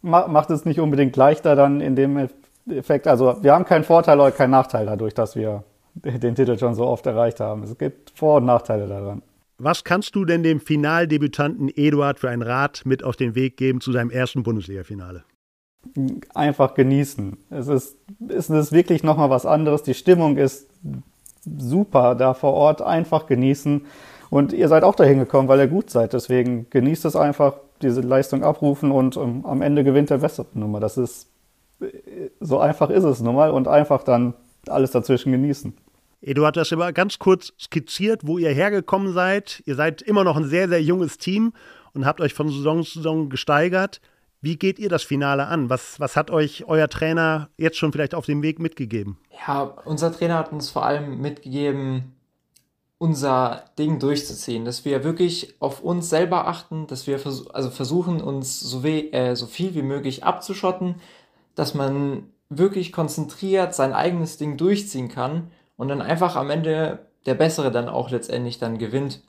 Macht 0.03 0.49
es 0.51 0.65
nicht 0.65 0.79
unbedingt 0.79 1.15
leichter 1.15 1.55
dann 1.55 1.81
in 1.81 1.95
dem 1.95 2.29
Effekt. 2.69 3.07
Also 3.07 3.37
wir 3.41 3.53
haben 3.53 3.65
keinen 3.65 3.83
Vorteil 3.83 4.19
oder 4.19 4.31
keinen 4.31 4.51
Nachteil 4.51 4.85
dadurch, 4.85 5.13
dass 5.13 5.35
wir 5.35 5.63
den 5.95 6.35
Titel 6.35 6.57
schon 6.57 6.75
so 6.75 6.85
oft 6.85 7.05
erreicht 7.05 7.39
haben. 7.39 7.63
Es 7.63 7.77
gibt 7.77 8.11
Vor- 8.15 8.37
und 8.37 8.45
Nachteile 8.45 8.87
daran. 8.87 9.21
Was 9.57 9.83
kannst 9.83 10.15
du 10.15 10.25
denn 10.25 10.41
dem 10.41 10.59
Finaldebütanten 10.59 11.69
Eduard 11.75 12.19
für 12.19 12.29
einen 12.29 12.41
Rat 12.41 12.81
mit 12.85 13.03
auf 13.03 13.15
den 13.15 13.35
Weg 13.35 13.57
geben 13.57 13.79
zu 13.79 13.91
seinem 13.91 14.09
ersten 14.09 14.43
Bundesliga-Finale? 14.43 15.23
Einfach 16.33 16.73
genießen. 16.73 17.37
Es 17.49 17.67
ist, 17.67 17.97
es 18.27 18.49
ist 18.49 18.71
wirklich 18.71 19.03
nochmal 19.03 19.29
was 19.29 19.45
anderes. 19.45 19.83
Die 19.83 19.93
Stimmung 19.93 20.37
ist 20.37 20.67
super 21.45 22.15
da 22.15 22.33
vor 22.33 22.53
Ort. 22.53 22.81
Einfach 22.81 23.27
genießen 23.27 23.85
Und 24.31 24.53
ihr 24.53 24.69
seid 24.69 24.85
auch 24.85 24.95
dahin 24.95 25.19
gekommen, 25.19 25.49
weil 25.49 25.59
ihr 25.59 25.67
gut 25.67 25.89
seid. 25.89 26.13
Deswegen 26.13 26.67
genießt 26.69 27.03
es 27.03 27.17
einfach, 27.17 27.55
diese 27.81 27.99
Leistung 27.99 28.43
abrufen 28.43 28.89
und 28.89 29.17
um, 29.17 29.45
am 29.45 29.61
Ende 29.61 29.83
gewinnt 29.83 30.09
der 30.09 30.19
bessere 30.19 30.47
Nummer. 30.53 30.79
Das 30.79 30.97
ist, 30.97 31.27
so 32.39 32.59
einfach 32.59 32.89
ist 32.89 33.03
es 33.03 33.19
nun 33.19 33.35
mal 33.35 33.51
und 33.51 33.67
einfach 33.67 34.03
dann 34.03 34.33
alles 34.67 34.91
dazwischen 34.91 35.31
genießen. 35.31 35.73
Eduard 36.21 36.55
hat 36.55 36.61
das 36.61 36.71
immer 36.71 36.93
ganz 36.93 37.17
kurz 37.17 37.51
skizziert, 37.59 38.27
wo 38.27 38.37
ihr 38.37 38.51
hergekommen 38.51 39.13
seid. 39.13 39.63
Ihr 39.65 39.75
seid 39.75 40.01
immer 40.01 40.23
noch 40.23 40.37
ein 40.37 40.47
sehr, 40.47 40.69
sehr 40.69 40.81
junges 40.81 41.17
Team 41.17 41.53
und 41.93 42.05
habt 42.05 42.21
euch 42.21 42.33
von 42.33 42.49
Saison 42.49 42.83
zu 42.83 42.99
Saison 42.99 43.29
gesteigert. 43.29 44.01
Wie 44.39 44.57
geht 44.57 44.79
ihr 44.79 44.89
das 44.89 45.03
Finale 45.03 45.47
an? 45.47 45.69
Was, 45.69 45.99
was 45.99 46.15
hat 46.15 46.31
euch 46.31 46.65
euer 46.67 46.87
Trainer 46.89 47.49
jetzt 47.57 47.77
schon 47.77 47.91
vielleicht 47.91 48.15
auf 48.15 48.25
dem 48.25 48.41
Weg 48.41 48.59
mitgegeben? 48.59 49.17
Ja, 49.47 49.63
unser 49.85 50.11
Trainer 50.11 50.37
hat 50.37 50.51
uns 50.51 50.69
vor 50.69 50.85
allem 50.85 51.21
mitgegeben, 51.21 52.15
unser 52.97 53.65
Ding 53.79 53.97
durchzuziehen, 53.97 54.65
dass 54.65 54.85
wir 54.85 55.03
wirklich 55.03 55.55
auf 55.59 55.81
uns 55.81 56.09
selber 56.09 56.47
achten, 56.47 56.85
dass 56.85 57.07
wir 57.07 57.17
vers 57.17 57.47
also 57.49 57.71
versuchen, 57.71 58.21
uns 58.21 58.59
so, 58.59 58.83
äh, 58.83 59.35
so 59.35 59.47
viel 59.47 59.73
wie 59.73 59.81
möglich 59.81 60.23
abzuschotten, 60.23 60.95
dass 61.55 61.73
man 61.73 62.31
wirklich 62.51 62.91
konzentriert 62.91 63.73
sein 63.73 63.93
eigenes 63.93 64.37
Ding 64.37 64.57
durchziehen 64.57 65.07
kann 65.07 65.51
und 65.77 65.87
dann 65.87 66.01
einfach 66.01 66.35
am 66.35 66.49
Ende 66.49 67.07
der 67.25 67.33
Bessere 67.33 67.71
dann 67.71 67.87
auch 67.87 68.11
letztendlich 68.11 68.59
dann 68.59 68.77
gewinnt. 68.77 69.23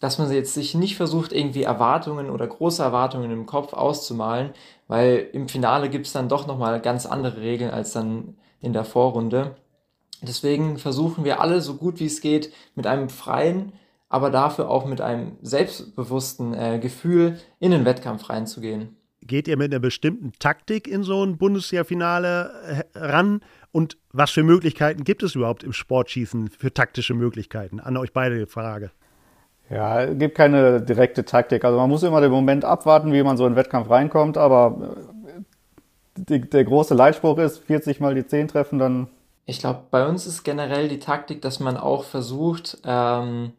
Dass 0.00 0.18
man 0.18 0.30
jetzt 0.32 0.54
sich 0.54 0.74
nicht 0.76 0.96
versucht, 0.96 1.32
irgendwie 1.32 1.64
Erwartungen 1.64 2.30
oder 2.30 2.46
große 2.46 2.82
Erwartungen 2.82 3.32
im 3.32 3.46
Kopf 3.46 3.72
auszumalen, 3.72 4.50
weil 4.86 5.28
im 5.32 5.48
Finale 5.48 5.90
gibt's 5.90 6.12
dann 6.12 6.28
doch 6.28 6.46
nochmal 6.46 6.80
ganz 6.80 7.04
andere 7.04 7.40
Regeln 7.40 7.72
als 7.72 7.92
dann 7.92 8.36
in 8.60 8.72
der 8.72 8.84
Vorrunde. 8.84 9.56
Deswegen 10.22 10.78
versuchen 10.78 11.24
wir 11.24 11.40
alle 11.40 11.60
so 11.60 11.74
gut 11.74 11.98
wie 11.98 12.06
es 12.06 12.20
geht 12.20 12.52
mit 12.76 12.86
einem 12.86 13.08
freien, 13.08 13.72
aber 14.08 14.30
dafür 14.30 14.70
auch 14.70 14.86
mit 14.86 15.00
einem 15.00 15.36
selbstbewussten 15.42 16.54
äh, 16.54 16.78
Gefühl 16.78 17.38
in 17.58 17.72
den 17.72 17.84
Wettkampf 17.84 18.30
reinzugehen. 18.30 18.97
Geht 19.28 19.46
ihr 19.46 19.56
mit 19.56 19.72
einer 19.72 19.78
bestimmten 19.78 20.32
Taktik 20.40 20.88
in 20.88 21.04
so 21.04 21.24
ein 21.24 21.36
Bundesjahrfinale 21.36 22.84
äh, 22.94 22.98
ran? 22.98 23.40
Und 23.70 23.98
was 24.12 24.32
für 24.32 24.42
Möglichkeiten 24.42 25.04
gibt 25.04 25.22
es 25.22 25.36
überhaupt 25.36 25.62
im 25.62 25.72
Sportschießen 25.72 26.48
für 26.48 26.74
taktische 26.74 27.14
Möglichkeiten? 27.14 27.78
An 27.78 27.96
euch 27.96 28.12
beide 28.12 28.38
die 28.38 28.50
Frage. 28.50 28.90
Ja, 29.70 30.02
es 30.02 30.18
gibt 30.18 30.34
keine 30.34 30.80
direkte 30.80 31.24
Taktik. 31.24 31.64
Also 31.64 31.78
man 31.78 31.90
muss 31.90 32.02
immer 32.02 32.20
den 32.20 32.30
Moment 32.30 32.64
abwarten, 32.64 33.12
wie 33.12 33.22
man 33.22 33.36
so 33.36 33.46
in 33.46 33.52
den 33.52 33.56
Wettkampf 33.56 33.90
reinkommt, 33.90 34.38
aber 34.38 34.96
äh, 35.36 35.42
die, 36.16 36.40
der 36.40 36.64
große 36.64 36.94
Leitspruch 36.94 37.38
ist, 37.38 37.58
40 37.58 38.00
mal 38.00 38.14
die 38.14 38.26
10 38.26 38.48
treffen, 38.48 38.78
dann 38.78 39.08
ich 39.44 39.60
glaube, 39.60 39.80
bei 39.90 40.06
uns 40.06 40.26
ist 40.26 40.42
generell 40.42 40.88
die 40.88 40.98
Taktik, 40.98 41.40
dass 41.40 41.58
man 41.58 41.78
auch 41.78 42.04
versucht, 42.04 42.76
ähm, 42.84 43.52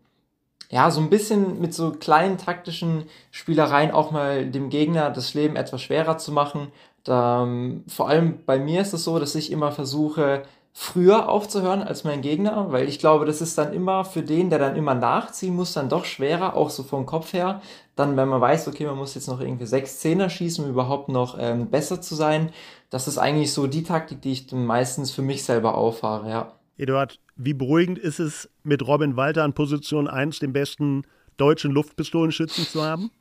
ja, 0.69 0.91
so 0.91 1.01
ein 1.01 1.09
bisschen 1.09 1.59
mit 1.59 1.73
so 1.73 1.91
kleinen 1.91 2.37
taktischen 2.37 3.05
Spielereien 3.31 3.91
auch 3.91 4.11
mal 4.11 4.45
dem 4.45 4.69
Gegner 4.69 5.09
das 5.09 5.33
Leben 5.33 5.55
etwas 5.55 5.81
schwerer 5.81 6.17
zu 6.17 6.31
machen. 6.31 6.71
Da, 7.03 7.43
ähm, 7.43 7.83
vor 7.87 8.07
allem 8.07 8.45
bei 8.45 8.59
mir 8.59 8.81
ist 8.81 8.93
es 8.93 9.03
so, 9.03 9.17
dass 9.19 9.35
ich 9.35 9.51
immer 9.51 9.71
versuche, 9.71 10.43
früher 10.73 11.27
aufzuhören 11.29 11.81
als 11.81 12.03
mein 12.03 12.21
Gegner, 12.21 12.71
weil 12.71 12.87
ich 12.87 12.99
glaube, 12.99 13.25
das 13.25 13.41
ist 13.41 13.57
dann 13.57 13.73
immer 13.73 14.05
für 14.05 14.21
den, 14.21 14.49
der 14.49 14.59
dann 14.59 14.75
immer 14.75 14.93
nachziehen 14.95 15.55
muss, 15.55 15.73
dann 15.73 15.89
doch 15.89 16.05
schwerer, 16.05 16.55
auch 16.55 16.69
so 16.69 16.83
vom 16.83 17.05
Kopf 17.05 17.33
her. 17.33 17.61
Dann, 17.95 18.15
wenn 18.15 18.29
man 18.29 18.39
weiß, 18.39 18.67
okay, 18.67 18.85
man 18.85 18.97
muss 18.97 19.15
jetzt 19.15 19.27
noch 19.27 19.41
irgendwie 19.41 19.65
sechs 19.65 19.99
Zehner 19.99 20.29
schießen, 20.29 20.63
um 20.63 20.69
überhaupt 20.69 21.09
noch 21.09 21.37
ähm, 21.39 21.69
besser 21.69 22.01
zu 22.01 22.15
sein. 22.15 22.51
Das 22.91 23.07
ist 23.07 23.17
eigentlich 23.17 23.53
so 23.53 23.67
die 23.67 23.83
Taktik, 23.83 24.21
die 24.21 24.31
ich 24.31 24.47
dann 24.47 24.65
meistens 24.65 25.11
für 25.11 25.21
mich 25.21 25.43
selber 25.43 25.75
auffahre, 25.75 26.29
ja. 26.29 26.58
Eduard, 26.79 27.19
wie 27.35 27.53
beruhigend 27.53 27.99
ist 27.99 28.19
es, 28.19 28.49
mit 28.63 28.87
Robin 28.87 29.17
Walter 29.17 29.43
an 29.43 29.53
Position 29.53 30.07
1 30.07 30.39
den 30.39 30.53
besten 30.53 31.03
deutschen 31.35 31.71
Luftpistolenschützen 31.71 32.65
zu 32.65 32.81
haben? 32.81 33.11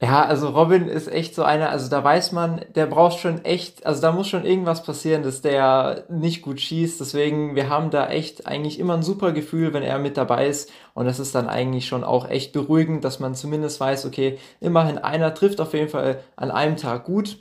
Ja, 0.00 0.24
also 0.24 0.48
Robin 0.48 0.88
ist 0.88 1.06
echt 1.06 1.34
so 1.34 1.44
einer, 1.44 1.68
also 1.68 1.88
da 1.88 2.02
weiß 2.02 2.32
man, 2.32 2.62
der 2.74 2.86
braucht 2.86 3.20
schon 3.20 3.44
echt, 3.44 3.86
also 3.86 4.02
da 4.02 4.10
muss 4.10 4.28
schon 4.28 4.44
irgendwas 4.44 4.82
passieren, 4.82 5.22
dass 5.22 5.42
der 5.42 6.06
nicht 6.08 6.42
gut 6.42 6.60
schießt. 6.60 6.98
Deswegen, 7.00 7.54
wir 7.54 7.68
haben 7.68 7.90
da 7.90 8.08
echt 8.08 8.46
eigentlich 8.46 8.80
immer 8.80 8.94
ein 8.94 9.04
super 9.04 9.30
Gefühl, 9.30 9.72
wenn 9.74 9.84
er 9.84 10.00
mit 10.00 10.16
dabei 10.16 10.48
ist. 10.48 10.72
Und 10.94 11.04
das 11.04 11.20
ist 11.20 11.34
dann 11.36 11.48
eigentlich 11.48 11.86
schon 11.86 12.02
auch 12.02 12.28
echt 12.28 12.52
beruhigend, 12.52 13.04
dass 13.04 13.20
man 13.20 13.36
zumindest 13.36 13.78
weiß, 13.78 14.06
okay, 14.06 14.38
immerhin 14.58 14.98
einer 14.98 15.34
trifft 15.34 15.60
auf 15.60 15.72
jeden 15.72 15.88
Fall 15.88 16.20
an 16.34 16.50
einem 16.50 16.76
Tag 16.76 17.04
gut. 17.04 17.38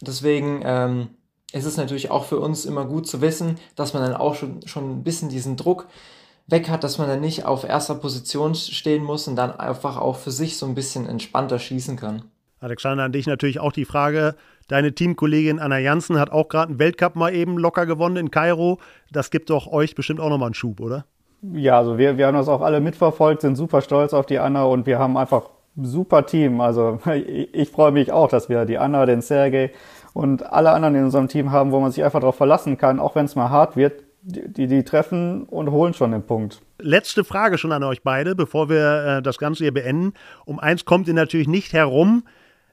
Deswegen 0.00 0.62
ähm, 0.64 1.10
ist 1.52 1.64
es 1.64 1.76
natürlich 1.76 2.10
auch 2.10 2.24
für 2.24 2.38
uns 2.38 2.64
immer 2.64 2.84
gut 2.84 3.06
zu 3.06 3.20
wissen, 3.20 3.58
dass 3.76 3.94
man 3.94 4.02
dann 4.02 4.14
auch 4.14 4.34
schon, 4.34 4.66
schon 4.66 4.90
ein 4.90 5.02
bisschen 5.02 5.28
diesen 5.28 5.56
Druck 5.56 5.86
weg 6.46 6.68
hat, 6.68 6.84
dass 6.84 6.98
man 6.98 7.08
dann 7.08 7.20
nicht 7.20 7.44
auf 7.44 7.64
erster 7.64 7.94
Position 7.94 8.54
stehen 8.54 9.04
muss 9.04 9.28
und 9.28 9.36
dann 9.36 9.58
einfach 9.58 9.96
auch 9.96 10.16
für 10.16 10.30
sich 10.30 10.56
so 10.56 10.66
ein 10.66 10.74
bisschen 10.74 11.06
entspannter 11.06 11.58
schießen 11.58 11.96
kann. 11.96 12.22
Alexander, 12.60 13.04
an 13.04 13.12
dich 13.12 13.26
natürlich 13.26 13.58
auch 13.58 13.72
die 13.72 13.84
Frage. 13.84 14.34
Deine 14.68 14.94
Teamkollegin 14.94 15.58
Anna 15.58 15.78
Janssen 15.78 16.18
hat 16.18 16.30
auch 16.30 16.48
gerade 16.48 16.70
einen 16.70 16.78
Weltcup 16.78 17.16
mal 17.16 17.34
eben 17.34 17.58
locker 17.58 17.86
gewonnen 17.86 18.16
in 18.16 18.30
Kairo. 18.30 18.78
Das 19.10 19.30
gibt 19.30 19.50
doch 19.50 19.66
euch 19.66 19.94
bestimmt 19.94 20.20
auch 20.20 20.28
nochmal 20.28 20.48
einen 20.48 20.54
Schub, 20.54 20.80
oder? 20.80 21.06
Ja, 21.42 21.78
also 21.78 21.96
wir, 21.96 22.18
wir 22.18 22.26
haben 22.26 22.34
das 22.34 22.48
auch 22.48 22.60
alle 22.60 22.80
mitverfolgt, 22.80 23.40
sind 23.40 23.56
super 23.56 23.80
stolz 23.80 24.12
auf 24.12 24.26
die 24.26 24.38
Anna 24.38 24.64
und 24.64 24.84
wir 24.86 24.98
haben 24.98 25.16
einfach 25.16 25.44
super 25.80 26.26
Team. 26.26 26.60
Also 26.60 27.00
ich, 27.14 27.54
ich 27.54 27.70
freue 27.70 27.92
mich 27.92 28.12
auch, 28.12 28.28
dass 28.28 28.48
wir 28.48 28.64
die 28.66 28.78
Anna, 28.78 29.06
den 29.06 29.22
Sergej 29.22 29.72
und 30.12 30.52
alle 30.52 30.70
anderen 30.72 30.94
in 30.94 31.04
unserem 31.04 31.28
Team 31.28 31.52
haben, 31.52 31.72
wo 31.72 31.80
man 31.80 31.92
sich 31.92 32.04
einfach 32.04 32.20
darauf 32.20 32.36
verlassen 32.36 32.78
kann, 32.78 32.98
auch 33.00 33.14
wenn 33.14 33.26
es 33.26 33.36
mal 33.36 33.50
hart 33.50 33.76
wird 33.76 34.02
die, 34.22 34.66
die 34.66 34.84
treffen 34.84 35.44
und 35.44 35.70
holen 35.70 35.94
schon 35.94 36.12
den 36.12 36.22
Punkt. 36.22 36.60
Letzte 36.78 37.24
Frage 37.24 37.58
schon 37.58 37.72
an 37.72 37.82
euch 37.82 38.02
beide, 38.02 38.34
bevor 38.34 38.68
wir 38.68 39.18
äh, 39.18 39.22
das 39.22 39.38
Ganze 39.38 39.64
hier 39.64 39.74
beenden. 39.74 40.14
Um 40.44 40.58
eins 40.58 40.84
kommt 40.84 41.08
ihr 41.08 41.14
natürlich 41.14 41.48
nicht 41.48 41.72
herum. 41.72 42.24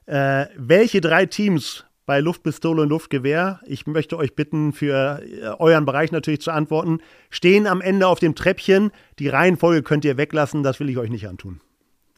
Äh, 0.06 0.46
welche 0.56 1.00
drei 1.00 1.26
Teams 1.26 1.84
bei 2.06 2.20
Luftpistole 2.20 2.82
und 2.82 2.88
Luftgewehr, 2.88 3.60
ich 3.66 3.86
möchte 3.86 4.16
euch 4.16 4.34
bitten, 4.34 4.72
für 4.72 5.20
äh, 5.22 5.46
euren 5.58 5.84
Bereich 5.84 6.12
natürlich 6.12 6.40
zu 6.40 6.50
antworten, 6.50 7.00
stehen 7.30 7.66
am 7.66 7.80
Ende 7.80 8.06
auf 8.06 8.18
dem 8.18 8.34
Treppchen. 8.34 8.90
Die 9.18 9.28
Reihenfolge 9.28 9.82
könnt 9.82 10.04
ihr 10.04 10.16
weglassen, 10.16 10.62
das 10.62 10.80
will 10.80 10.88
ich 10.88 10.98
euch 10.98 11.10
nicht 11.10 11.28
antun. 11.28 11.60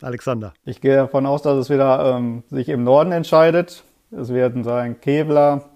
Alexander. 0.01 0.55
Ich 0.65 0.81
gehe 0.81 0.97
davon 0.97 1.27
aus, 1.27 1.43
dass 1.43 1.59
es 1.59 1.69
wieder 1.69 2.17
ähm, 2.17 2.43
sich 2.49 2.69
im 2.69 2.85
Norden 2.85 3.13
entscheidet. 3.13 3.85
Es 4.11 4.33
werden 4.33 4.65
sein 4.65 5.01
Kevlar, 5.01 5.71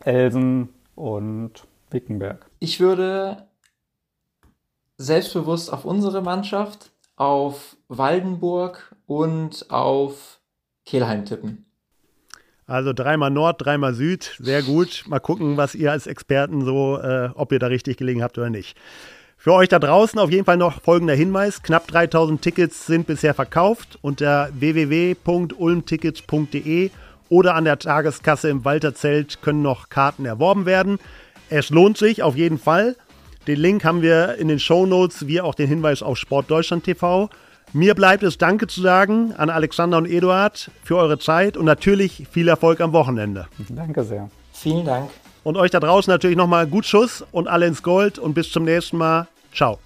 Elsen 0.00 0.70
und 0.94 1.52
Wickenberg. 1.90 2.46
Ich 2.58 2.80
würde 2.80 3.46
selbstbewusst 4.96 5.70
auf 5.72 5.84
unsere 5.84 6.22
Mannschaft, 6.22 6.90
auf 7.16 7.76
Waldenburg 7.88 8.96
und 9.06 9.70
auf 9.70 10.40
Kehlheim 10.86 11.26
tippen. 11.26 11.66
Also 12.66 12.92
dreimal 12.92 13.30
Nord, 13.30 13.64
dreimal 13.64 13.94
Süd, 13.94 14.36
sehr 14.40 14.62
gut. 14.62 15.04
Mal 15.06 15.20
gucken, 15.20 15.56
was 15.56 15.74
ihr 15.74 15.90
als 15.92 16.06
Experten 16.06 16.62
so, 16.64 16.98
äh, 16.98 17.30
ob 17.34 17.52
ihr 17.52 17.58
da 17.58 17.68
richtig 17.68 17.96
gelegen 17.98 18.22
habt 18.22 18.38
oder 18.38 18.50
nicht. 18.50 18.76
Für 19.36 19.52
euch 19.52 19.68
da 19.68 19.78
draußen 19.78 20.18
auf 20.18 20.30
jeden 20.30 20.46
Fall 20.46 20.56
noch 20.56 20.80
folgender 20.80 21.14
Hinweis. 21.14 21.62
Knapp 21.62 21.86
3000 21.88 22.40
Tickets 22.42 22.86
sind 22.86 23.06
bisher 23.06 23.34
verkauft 23.34 23.98
unter 24.02 24.48
www.ulmtickets.de 24.54 26.90
oder 27.28 27.54
an 27.54 27.64
der 27.64 27.78
Tageskasse 27.78 28.48
im 28.48 28.64
Walterzelt 28.64 29.42
können 29.42 29.62
noch 29.62 29.88
Karten 29.88 30.24
erworben 30.24 30.66
werden. 30.66 30.98
Es 31.48 31.70
lohnt 31.70 31.96
sich 31.96 32.22
auf 32.22 32.36
jeden 32.36 32.58
Fall. 32.58 32.96
Den 33.46 33.60
Link 33.60 33.84
haben 33.84 34.02
wir 34.02 34.36
in 34.36 34.48
den 34.48 34.58
Show 34.58 34.86
Notes, 34.86 35.26
wie 35.28 35.40
auch 35.40 35.54
den 35.54 35.68
Hinweis 35.68 36.02
auf 36.02 36.18
Sport 36.18 36.50
Deutschland 36.50 36.84
TV. 36.84 37.30
Mir 37.72 37.94
bleibt 37.94 38.22
es 38.22 38.38
Danke 38.38 38.66
zu 38.66 38.80
sagen 38.80 39.34
an 39.36 39.50
Alexander 39.50 39.98
und 39.98 40.06
Eduard 40.06 40.70
für 40.82 40.96
eure 40.96 41.18
Zeit 41.18 41.56
und 41.56 41.64
natürlich 41.64 42.26
viel 42.30 42.48
Erfolg 42.48 42.80
am 42.80 42.92
Wochenende. 42.92 43.46
Danke 43.68 44.04
sehr. 44.04 44.30
Vielen 44.52 44.84
Dank. 44.84 45.10
Und 45.44 45.56
euch 45.56 45.70
da 45.70 45.78
draußen 45.78 46.10
natürlich 46.10 46.36
nochmal 46.36 46.66
gut 46.66 46.86
Schuss 46.86 47.24
und 47.30 47.46
alle 47.46 47.66
ins 47.66 47.82
Gold 47.82 48.18
und 48.18 48.34
bis 48.34 48.50
zum 48.50 48.64
nächsten 48.64 48.96
Mal. 48.96 49.28
Ciao. 49.52 49.78